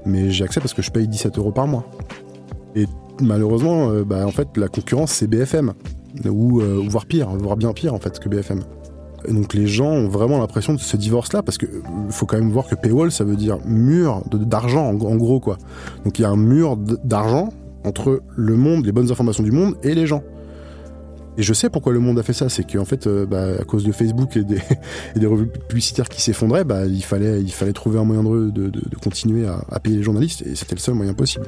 mais 0.07 0.31
j'ai 0.31 0.45
accès 0.45 0.61
parce 0.61 0.73
que 0.73 0.81
je 0.81 0.91
paye 0.91 1.07
17 1.07 1.37
euros 1.37 1.53
par 1.53 1.67
mois. 1.67 1.85
Et 2.75 2.87
malheureusement, 3.21 3.91
euh, 3.91 4.05
bah, 4.05 4.27
en 4.27 4.31
fait 4.31 4.49
la 4.57 4.69
concurrence 4.69 5.13
c'est 5.13 5.27
BFM, 5.27 5.75
ou, 6.25 6.61
euh, 6.61 6.83
voire 6.89 7.07
pire, 7.07 7.29
voire 7.31 7.57
bien 7.57 7.73
pire 7.73 7.95
en 7.95 7.99
fait 7.99 8.19
que 8.19 8.29
BFM. 8.29 8.61
Et 9.27 9.33
donc 9.33 9.55
les 9.55 9.67
gens 9.67 9.91
ont 9.91 10.09
vraiment 10.09 10.39
l'impression 10.39 10.73
de 10.75 10.79
ce 10.79 10.97
divorce-là, 10.97 11.43
parce 11.43 11.59
qu'il 11.59 11.69
faut 12.09 12.27
quand 12.27 12.39
même 12.39 12.51
voir 12.51 12.67
que 12.67 12.75
paywall, 12.75 13.13
ça 13.13 13.25
veut 13.25 13.37
dire 13.37 13.59
mur 13.67 14.23
d'argent, 14.33 14.87
en, 14.87 14.95
gros 14.95 15.41
quoi. 15.41 15.59
Donc 16.05 16.19
il 16.19 16.23
y 16.23 16.25
a 16.25 16.31
un 16.31 16.37
mur 16.37 16.77
d'argent 16.77 17.51
entre 17.85 18.23
le 18.37 18.57
monde, 18.57 18.87
les 18.87 18.93
bonnes 18.93 19.11
informations 19.11 19.43
du 19.43 19.53
monde 19.53 19.75
et 19.83 19.95
les 19.95 20.07
gens. 20.07 20.23
Et 21.37 21.43
je 21.43 21.53
sais 21.53 21.71
pourquoi 21.71 21.93
le 21.93 22.01
monde 22.01 22.19
a 22.19 22.23
fait 22.23 22.33
ça, 22.33 22.49
c'est 22.49 22.65
qu'en 22.65 22.85
fait, 22.85 23.07
euh, 23.07 23.25
bah, 23.25 23.61
à 23.61 23.65
cause 23.65 23.85
de 23.85 23.93
Facebook 23.93 24.37
et 24.37 24.45
des, 24.45 25.27
revues 25.27 25.47
publicitaires 25.47 26.09
qui 26.09 26.21
s'effondraient, 26.21 26.65
bah, 26.65 26.87
il, 26.87 27.03
fallait, 27.03 27.73
trouver 27.73 27.99
un 27.99 28.05
moyen 28.05 28.23
de, 28.23 28.71
continuer 29.03 29.47
à 29.47 29.81
payer 29.81 29.99
les 29.99 30.03
journalistes, 30.03 30.43
et 30.43 30.55
c'était 30.55 30.75
le 30.75 30.81
seul 30.81 30.95
moyen 30.95 31.15
possible. 31.15 31.47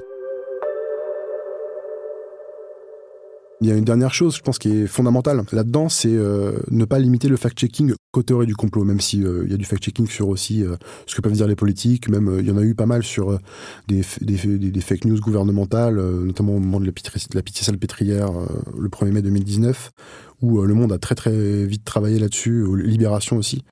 Il 3.62 3.68
y 3.68 3.70
a 3.70 3.76
une 3.76 3.84
dernière 3.84 4.12
chose, 4.12 4.34
je 4.34 4.42
pense, 4.42 4.58
qui 4.58 4.70
est 4.70 4.86
fondamentale 4.88 5.40
là-dedans, 5.52 5.88
c'est 5.88 6.12
euh, 6.12 6.58
ne 6.72 6.84
pas 6.84 6.98
limiter 6.98 7.28
le 7.28 7.36
fact-checking 7.36 7.94
qu'aux 8.10 8.24
théories 8.24 8.48
du 8.48 8.56
complot, 8.56 8.82
même 8.82 9.00
s'il 9.00 9.24
euh, 9.24 9.44
il 9.44 9.52
y 9.52 9.54
a 9.54 9.56
du 9.56 9.64
fact-checking 9.64 10.08
sur 10.08 10.28
aussi 10.28 10.64
euh, 10.64 10.74
ce 11.06 11.14
que 11.14 11.20
peuvent 11.20 11.32
dire 11.32 11.46
les 11.46 11.54
politiques, 11.54 12.08
même 12.08 12.38
il 12.40 12.44
y 12.44 12.50
en 12.50 12.56
a 12.56 12.62
eu 12.62 12.74
pas 12.74 12.86
mal 12.86 13.04
sur 13.04 13.38
des, 13.86 14.02
des, 14.20 14.80
fake 14.80 15.04
news 15.04 15.20
gouvernementales, 15.20 15.94
notamment 15.94 16.56
au 16.56 16.58
moment 16.58 16.80
de 16.80 16.86
la, 16.86 16.90
de 16.90 17.36
la 17.36 17.42
pitié 17.42 17.64
salpêtrière, 17.64 18.32
le 18.76 18.88
1er 18.88 19.12
mai 19.12 19.22
2019, 19.22 19.92
où 20.40 20.60
Le 20.60 20.74
Monde 20.74 20.92
a 20.92 20.98
très 20.98 21.14
très 21.14 21.64
vite 21.64 21.84
travaillé 21.84 22.18
là-dessus, 22.18 22.66
Libération 22.82 23.36
aussi, 23.36 23.62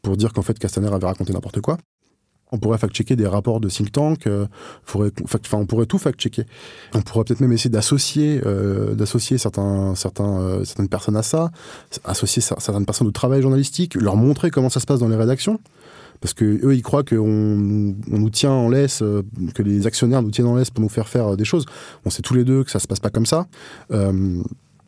pour 0.00 0.16
dire 0.16 0.32
qu'en 0.32 0.42
fait 0.42 0.60
Castaner 0.60 0.92
avait 0.94 1.06
raconté 1.06 1.32
n'importe 1.32 1.60
quoi. 1.60 1.76
On 2.52 2.58
pourrait 2.58 2.78
fact-checker 2.78 3.16
des 3.16 3.26
rapports 3.26 3.60
de 3.60 3.68
think 3.68 3.92
tank, 3.92 4.26
euh, 4.26 4.46
enfin, 4.86 5.58
on 5.58 5.66
pourrait 5.66 5.86
tout 5.86 5.98
fact-checker. 5.98 6.44
On 6.94 7.02
pourrait 7.02 7.24
peut-être 7.24 7.40
même 7.40 7.52
essayer 7.52 7.70
d'associer, 7.70 8.40
euh, 8.44 8.94
d'associer 8.94 9.38
certains, 9.38 9.94
certains, 9.94 10.40
euh, 10.40 10.64
certaines 10.64 10.88
personnes 10.88 11.16
à 11.16 11.22
ça, 11.22 11.50
associer 12.04 12.42
certaines 12.42 12.86
personnes 12.86 13.06
au 13.06 13.12
travail 13.12 13.42
journalistique, 13.42 13.94
leur 13.94 14.16
montrer 14.16 14.50
comment 14.50 14.70
ça 14.70 14.80
se 14.80 14.86
passe 14.86 15.00
dans 15.00 15.08
les 15.08 15.16
rédactions. 15.16 15.60
Parce 16.20 16.34
que 16.34 16.44
eux, 16.44 16.74
ils 16.74 16.82
croient 16.82 17.04
qu'on 17.04 17.94
on 18.12 18.18
nous 18.18 18.30
tient 18.30 18.52
en 18.52 18.68
laisse, 18.68 19.02
que 19.54 19.62
les 19.62 19.86
actionnaires 19.86 20.22
nous 20.22 20.30
tiennent 20.30 20.48
en 20.48 20.56
laisse 20.56 20.68
pour 20.70 20.82
nous 20.82 20.90
faire 20.90 21.08
faire 21.08 21.34
des 21.34 21.46
choses. 21.46 21.64
On 22.04 22.10
sait 22.10 22.20
tous 22.20 22.34
les 22.34 22.44
deux 22.44 22.62
que 22.62 22.70
ça 22.70 22.78
se 22.78 22.86
passe 22.86 23.00
pas 23.00 23.08
comme 23.08 23.24
ça. 23.24 23.46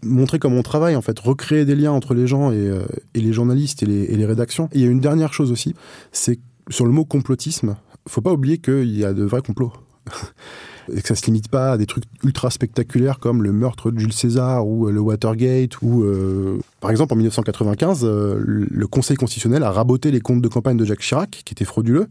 montrer 0.02 0.38
comment 0.38 0.56
on 0.56 0.62
travaille, 0.62 0.94
en 0.94 1.00
fait, 1.00 1.18
recréer 1.18 1.64
des 1.64 1.74
liens 1.74 1.92
entre 1.92 2.12
les 2.12 2.26
gens 2.26 2.52
et, 2.52 2.70
et 3.14 3.20
les 3.20 3.32
journalistes 3.32 3.82
et 3.82 3.86
les, 3.86 4.02
et 4.02 4.16
les 4.16 4.26
rédactions. 4.26 4.68
Et 4.72 4.80
il 4.80 4.84
y 4.84 4.86
a 4.86 4.90
une 4.90 5.00
dernière 5.00 5.32
chose 5.32 5.52
aussi, 5.52 5.74
c'est 6.10 6.38
sur 6.68 6.86
le 6.86 6.92
mot 6.92 7.04
complotisme, 7.04 7.76
faut 8.08 8.20
pas 8.20 8.32
oublier 8.32 8.58
qu'il 8.58 8.96
y 8.96 9.04
a 9.04 9.12
de 9.12 9.24
vrais 9.24 9.42
complots. 9.42 9.72
et 10.92 11.00
que 11.00 11.08
ça 11.08 11.14
se 11.14 11.26
limite 11.26 11.48
pas 11.48 11.72
à 11.72 11.78
des 11.78 11.86
trucs 11.86 12.04
ultra 12.24 12.50
spectaculaires 12.50 13.18
comme 13.18 13.42
le 13.42 13.52
meurtre 13.52 13.90
de 13.90 13.98
Jules 13.98 14.12
César 14.12 14.66
ou 14.66 14.88
euh, 14.88 14.92
le 14.92 15.00
Watergate 15.00 15.80
ou 15.82 16.02
euh, 16.02 16.58
par 16.80 16.90
exemple 16.90 17.12
en 17.12 17.16
1995 17.16 18.00
euh, 18.02 18.36
le 18.44 18.86
Conseil 18.86 19.16
constitutionnel 19.16 19.62
a 19.62 19.70
raboté 19.70 20.10
les 20.10 20.20
comptes 20.20 20.42
de 20.42 20.48
campagne 20.48 20.76
de 20.76 20.84
Jacques 20.84 21.00
Chirac 21.00 21.30
qui 21.44 21.52
étaient 21.52 21.64
frauduleux 21.64 22.08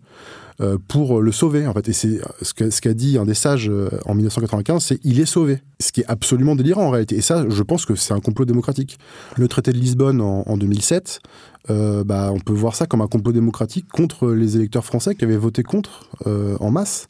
pour 0.88 1.22
le 1.22 1.32
sauver 1.32 1.66
en 1.66 1.74
fait. 1.74 1.90
Et 1.90 1.94
c'est 1.94 2.22
ce 2.44 2.82
qu'a 2.82 2.94
dit 2.94 3.18
un 3.18 3.26
des 3.26 3.34
sages 3.34 3.72
en 4.06 4.14
1995 4.14 4.84
c'est 4.84 5.00
il 5.04 5.20
est 5.20 5.26
sauvé. 5.26 5.58
Ce 5.80 5.92
qui 5.92 6.02
est 6.02 6.06
absolument 6.08 6.56
délirant 6.56 6.86
en 6.86 6.92
réalité. 6.92 7.16
Et 7.16 7.22
ça 7.22 7.46
je 7.50 7.64
pense 7.64 7.88
que 7.88 7.96
c'est 7.96 8.14
un 8.14 8.20
complot 8.20 8.46
démocratique. 8.46 9.00
Le 9.38 9.48
traité 9.48 9.72
de 9.72 9.78
Lisbonne 9.78 10.22
en, 10.22 10.44
en 10.46 10.58
2007 10.58 11.20
euh, 11.70 12.04
bah, 12.04 12.32
on 12.34 12.40
peut 12.40 12.54
voir 12.54 12.76
ça 12.76 12.86
comme 12.86 13.02
un 13.02 13.08
complot 13.08 13.34
démocratique 13.34 13.88
contre 13.88 14.30
les 14.30 14.56
électeurs 14.56 14.86
français 14.86 15.16
qui 15.16 15.24
avaient 15.24 15.38
voté 15.38 15.64
contre 15.64 16.10
en 16.26 16.70
masse, 16.72 17.08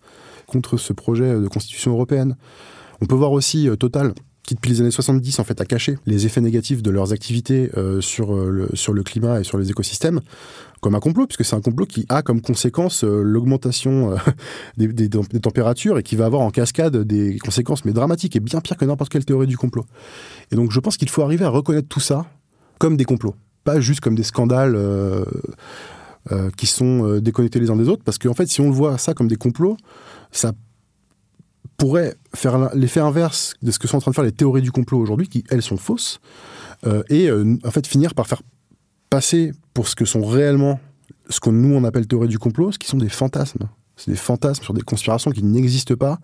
contre 0.52 0.78
ce 0.78 0.94
projet 0.94 1.40
de 1.40 1.48
constitution 1.48 1.92
européenne. 1.92 2.36
On 3.02 3.06
peut 3.06 3.16
voir 3.16 3.32
aussi 3.32 3.70
euh, 3.70 3.76
Total 3.76 4.14
qui 4.44 4.56
depuis 4.56 4.72
les 4.72 4.82
années 4.82 4.92
70 4.92 5.40
en 5.40 5.44
fait 5.44 5.62
a 5.62 5.66
caché 5.66 5.98
les 6.08 6.26
effets 6.26 6.42
négatifs 6.42 6.82
de 6.82 6.90
leurs 6.90 7.14
activités 7.14 7.70
sur, 8.02 8.34
le, 8.34 8.70
sur 8.74 8.92
le 8.92 9.04
climat 9.04 9.40
et 9.40 9.44
sur 9.44 9.60
les 9.60 9.70
écosystèmes 9.70 10.20
comme 10.82 10.96
un 10.96 11.00
complot, 11.00 11.28
puisque 11.28 11.46
c'est 11.46 11.56
un 11.56 11.62
complot 11.62 11.86
qui 11.86 12.08
a 12.10 12.24
comme 12.24 12.42
conséquence 12.42 13.04
l'augmentation 13.04 14.16
des, 14.78 15.10
températures 15.10 16.00
et 16.00 16.04
qui 16.04 16.16
va 16.16 16.26
avoir 16.26 16.42
en 16.42 16.50
cascade 16.50 16.98
des 16.98 17.38
conséquences 17.38 17.86
mais 17.86 17.94
dramatiques 17.94 18.36
et 18.36 18.40
bien 18.40 18.62
pire 18.62 18.78
que 18.78 18.84
n'importe 18.84 19.12
quelle 19.12 19.26
théorie 19.26 19.46
du 19.46 19.58
complot. 19.58 19.86
Et 20.52 20.56
donc 20.56 20.72
je 20.72 20.80
pense 20.80 20.98
qu'il 20.98 21.10
faut 21.10 21.22
arriver 21.22 21.46
à 21.46 21.50
reconnaître 21.50 21.88
tout 21.88 22.02
ça 22.02 22.26
comme 22.80 22.98
des 22.98 23.06
complots 23.06 23.36
pas 23.64 23.80
juste 23.80 24.00
comme 24.00 24.16
des 24.16 24.24
scandales 24.24 24.76
euh, 24.76 25.24
euh, 26.32 26.50
qui 26.58 26.68
sont 26.68 27.08
euh, 27.08 27.22
déconnectés 27.22 27.60
les 27.60 27.70
uns 27.70 27.76
des 27.76 27.88
autres, 27.88 28.04
parce 28.04 28.18
qu'en 28.18 28.34
fait, 28.34 28.48
si 28.48 28.62
on 28.62 28.70
le 28.70 28.76
voit 28.76 28.98
ça 28.98 29.14
comme 29.14 29.28
des 29.28 29.36
complots, 29.36 29.78
ça 30.32 30.54
pourrait 31.78 32.16
faire 32.34 32.74
l'effet 32.76 33.00
inverse 33.00 33.56
de 33.62 33.72
ce 33.72 33.80
que 33.80 33.88
sont 33.88 33.98
en 33.98 34.02
train 34.02 34.12
de 34.12 34.16
faire 34.16 34.24
les 34.24 34.32
théories 34.32 34.62
du 34.62 34.72
complot 34.72 35.00
aujourd'hui, 35.00 35.28
qui 35.28 35.44
elles 35.50 35.64
sont 35.64 35.78
fausses, 35.78 36.20
et 37.10 37.30
en 37.32 37.72
fait 37.72 37.88
finir 37.88 38.14
par 38.14 38.28
faire 38.28 38.42
passer 39.10 39.52
pour 39.74 39.88
ce 39.88 39.96
que 39.96 40.06
sont 40.06 40.24
réellement 40.24 40.80
ce 41.32 41.40
que 41.40 41.50
nous 41.50 41.74
on 41.76 41.84
appelle 41.84 42.08
théories 42.08 42.28
du 42.28 42.40
complot, 42.40 42.72
ce 42.72 42.80
qui 42.80 42.88
sont 42.88 42.98
des 42.98 43.10
fantasmes. 43.10 43.68
C'est 43.96 44.12
des 44.12 44.18
fantasmes 44.18 44.64
sur 44.64 44.74
des 44.74 44.82
conspirations 44.82 45.32
qui 45.32 45.44
n'existent 45.44 45.96
pas 45.96 46.20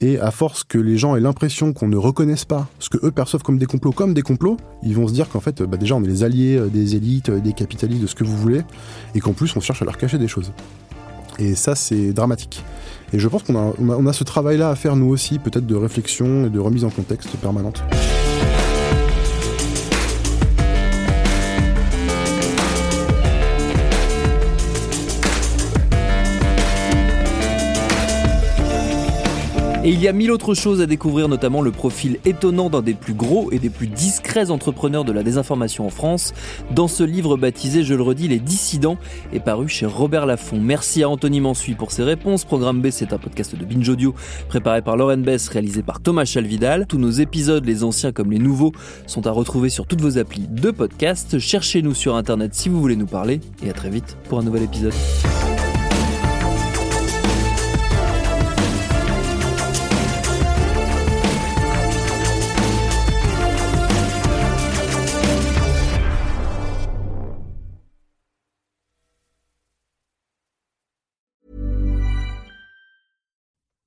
Et 0.00 0.18
à 0.18 0.30
force 0.30 0.64
que 0.64 0.78
les 0.78 0.98
gens 0.98 1.16
aient 1.16 1.20
l'impression 1.20 1.72
qu'on 1.72 1.88
ne 1.88 1.96
reconnaisse 1.96 2.44
pas 2.44 2.68
ce 2.78 2.88
que 2.88 3.04
eux 3.04 3.10
perçoivent 3.10 3.42
comme 3.42 3.58
des 3.58 3.66
complots, 3.66 3.92
comme 3.92 4.14
des 4.14 4.22
complots, 4.22 4.56
ils 4.82 4.94
vont 4.94 5.08
se 5.08 5.12
dire 5.12 5.28
qu'en 5.28 5.40
fait, 5.40 5.62
bah 5.62 5.76
déjà, 5.76 5.94
on 5.94 6.02
est 6.02 6.08
les 6.08 6.24
alliés 6.24 6.56
euh, 6.56 6.68
des 6.68 6.96
élites, 6.96 7.28
euh, 7.28 7.40
des 7.40 7.52
capitalistes, 7.52 8.02
de 8.02 8.06
ce 8.06 8.14
que 8.14 8.24
vous 8.24 8.36
voulez, 8.36 8.62
et 9.14 9.20
qu'en 9.20 9.32
plus, 9.32 9.54
on 9.56 9.60
cherche 9.60 9.82
à 9.82 9.84
leur 9.84 9.98
cacher 9.98 10.18
des 10.18 10.28
choses. 10.28 10.52
Et 11.38 11.54
ça, 11.54 11.74
c'est 11.74 12.12
dramatique. 12.12 12.62
Et 13.12 13.18
je 13.18 13.28
pense 13.28 13.42
qu'on 13.42 13.56
a, 13.56 13.72
on 13.78 14.06
a 14.06 14.12
ce 14.12 14.24
travail-là 14.24 14.70
à 14.70 14.74
faire, 14.74 14.96
nous 14.96 15.08
aussi, 15.08 15.38
peut-être 15.38 15.66
de 15.66 15.76
réflexion 15.76 16.46
et 16.46 16.50
de 16.50 16.58
remise 16.58 16.84
en 16.84 16.90
contexte 16.90 17.36
permanente. 17.36 17.82
Et 29.84 29.90
il 29.90 30.00
y 30.00 30.06
a 30.06 30.12
mille 30.12 30.30
autres 30.30 30.54
choses 30.54 30.80
à 30.80 30.86
découvrir, 30.86 31.26
notamment 31.26 31.60
le 31.60 31.72
profil 31.72 32.20
étonnant 32.24 32.70
d'un 32.70 32.82
des 32.82 32.94
plus 32.94 33.14
gros 33.14 33.50
et 33.50 33.58
des 33.58 33.68
plus 33.68 33.88
discrets 33.88 34.52
entrepreneurs 34.52 35.04
de 35.04 35.10
la 35.10 35.24
désinformation 35.24 35.84
en 35.84 35.90
France, 35.90 36.34
dans 36.70 36.86
ce 36.86 37.02
livre 37.02 37.36
baptisé, 37.36 37.82
je 37.82 37.94
le 37.94 38.02
redis, 38.02 38.28
Les 38.28 38.38
Dissidents, 38.38 38.96
et 39.32 39.40
paru 39.40 39.68
chez 39.68 39.84
Robert 39.84 40.24
Laffont. 40.24 40.60
Merci 40.60 41.02
à 41.02 41.08
Anthony 41.08 41.40
Mansuy 41.40 41.74
pour 41.74 41.90
ses 41.90 42.04
réponses. 42.04 42.44
Programme 42.44 42.80
B, 42.80 42.90
c'est 42.90 43.12
un 43.12 43.18
podcast 43.18 43.56
de 43.56 43.64
Binge 43.64 43.88
Audio, 43.88 44.14
préparé 44.48 44.82
par 44.82 44.96
Lauren 44.96 45.18
Bess, 45.18 45.48
réalisé 45.48 45.82
par 45.82 46.00
Thomas 46.00 46.26
Chalvidal. 46.26 46.86
Tous 46.86 46.98
nos 46.98 47.10
épisodes, 47.10 47.64
les 47.64 47.82
anciens 47.82 48.12
comme 48.12 48.30
les 48.30 48.38
nouveaux, 48.38 48.70
sont 49.08 49.26
à 49.26 49.32
retrouver 49.32 49.68
sur 49.68 49.88
toutes 49.88 50.00
vos 50.00 50.16
applis 50.16 50.46
de 50.48 50.70
podcast. 50.70 51.40
Cherchez-nous 51.40 51.94
sur 51.94 52.14
Internet 52.14 52.54
si 52.54 52.68
vous 52.68 52.80
voulez 52.80 52.94
nous 52.94 53.06
parler, 53.06 53.40
et 53.64 53.70
à 53.70 53.72
très 53.72 53.90
vite 53.90 54.16
pour 54.28 54.38
un 54.38 54.44
nouvel 54.44 54.62
épisode. 54.62 54.94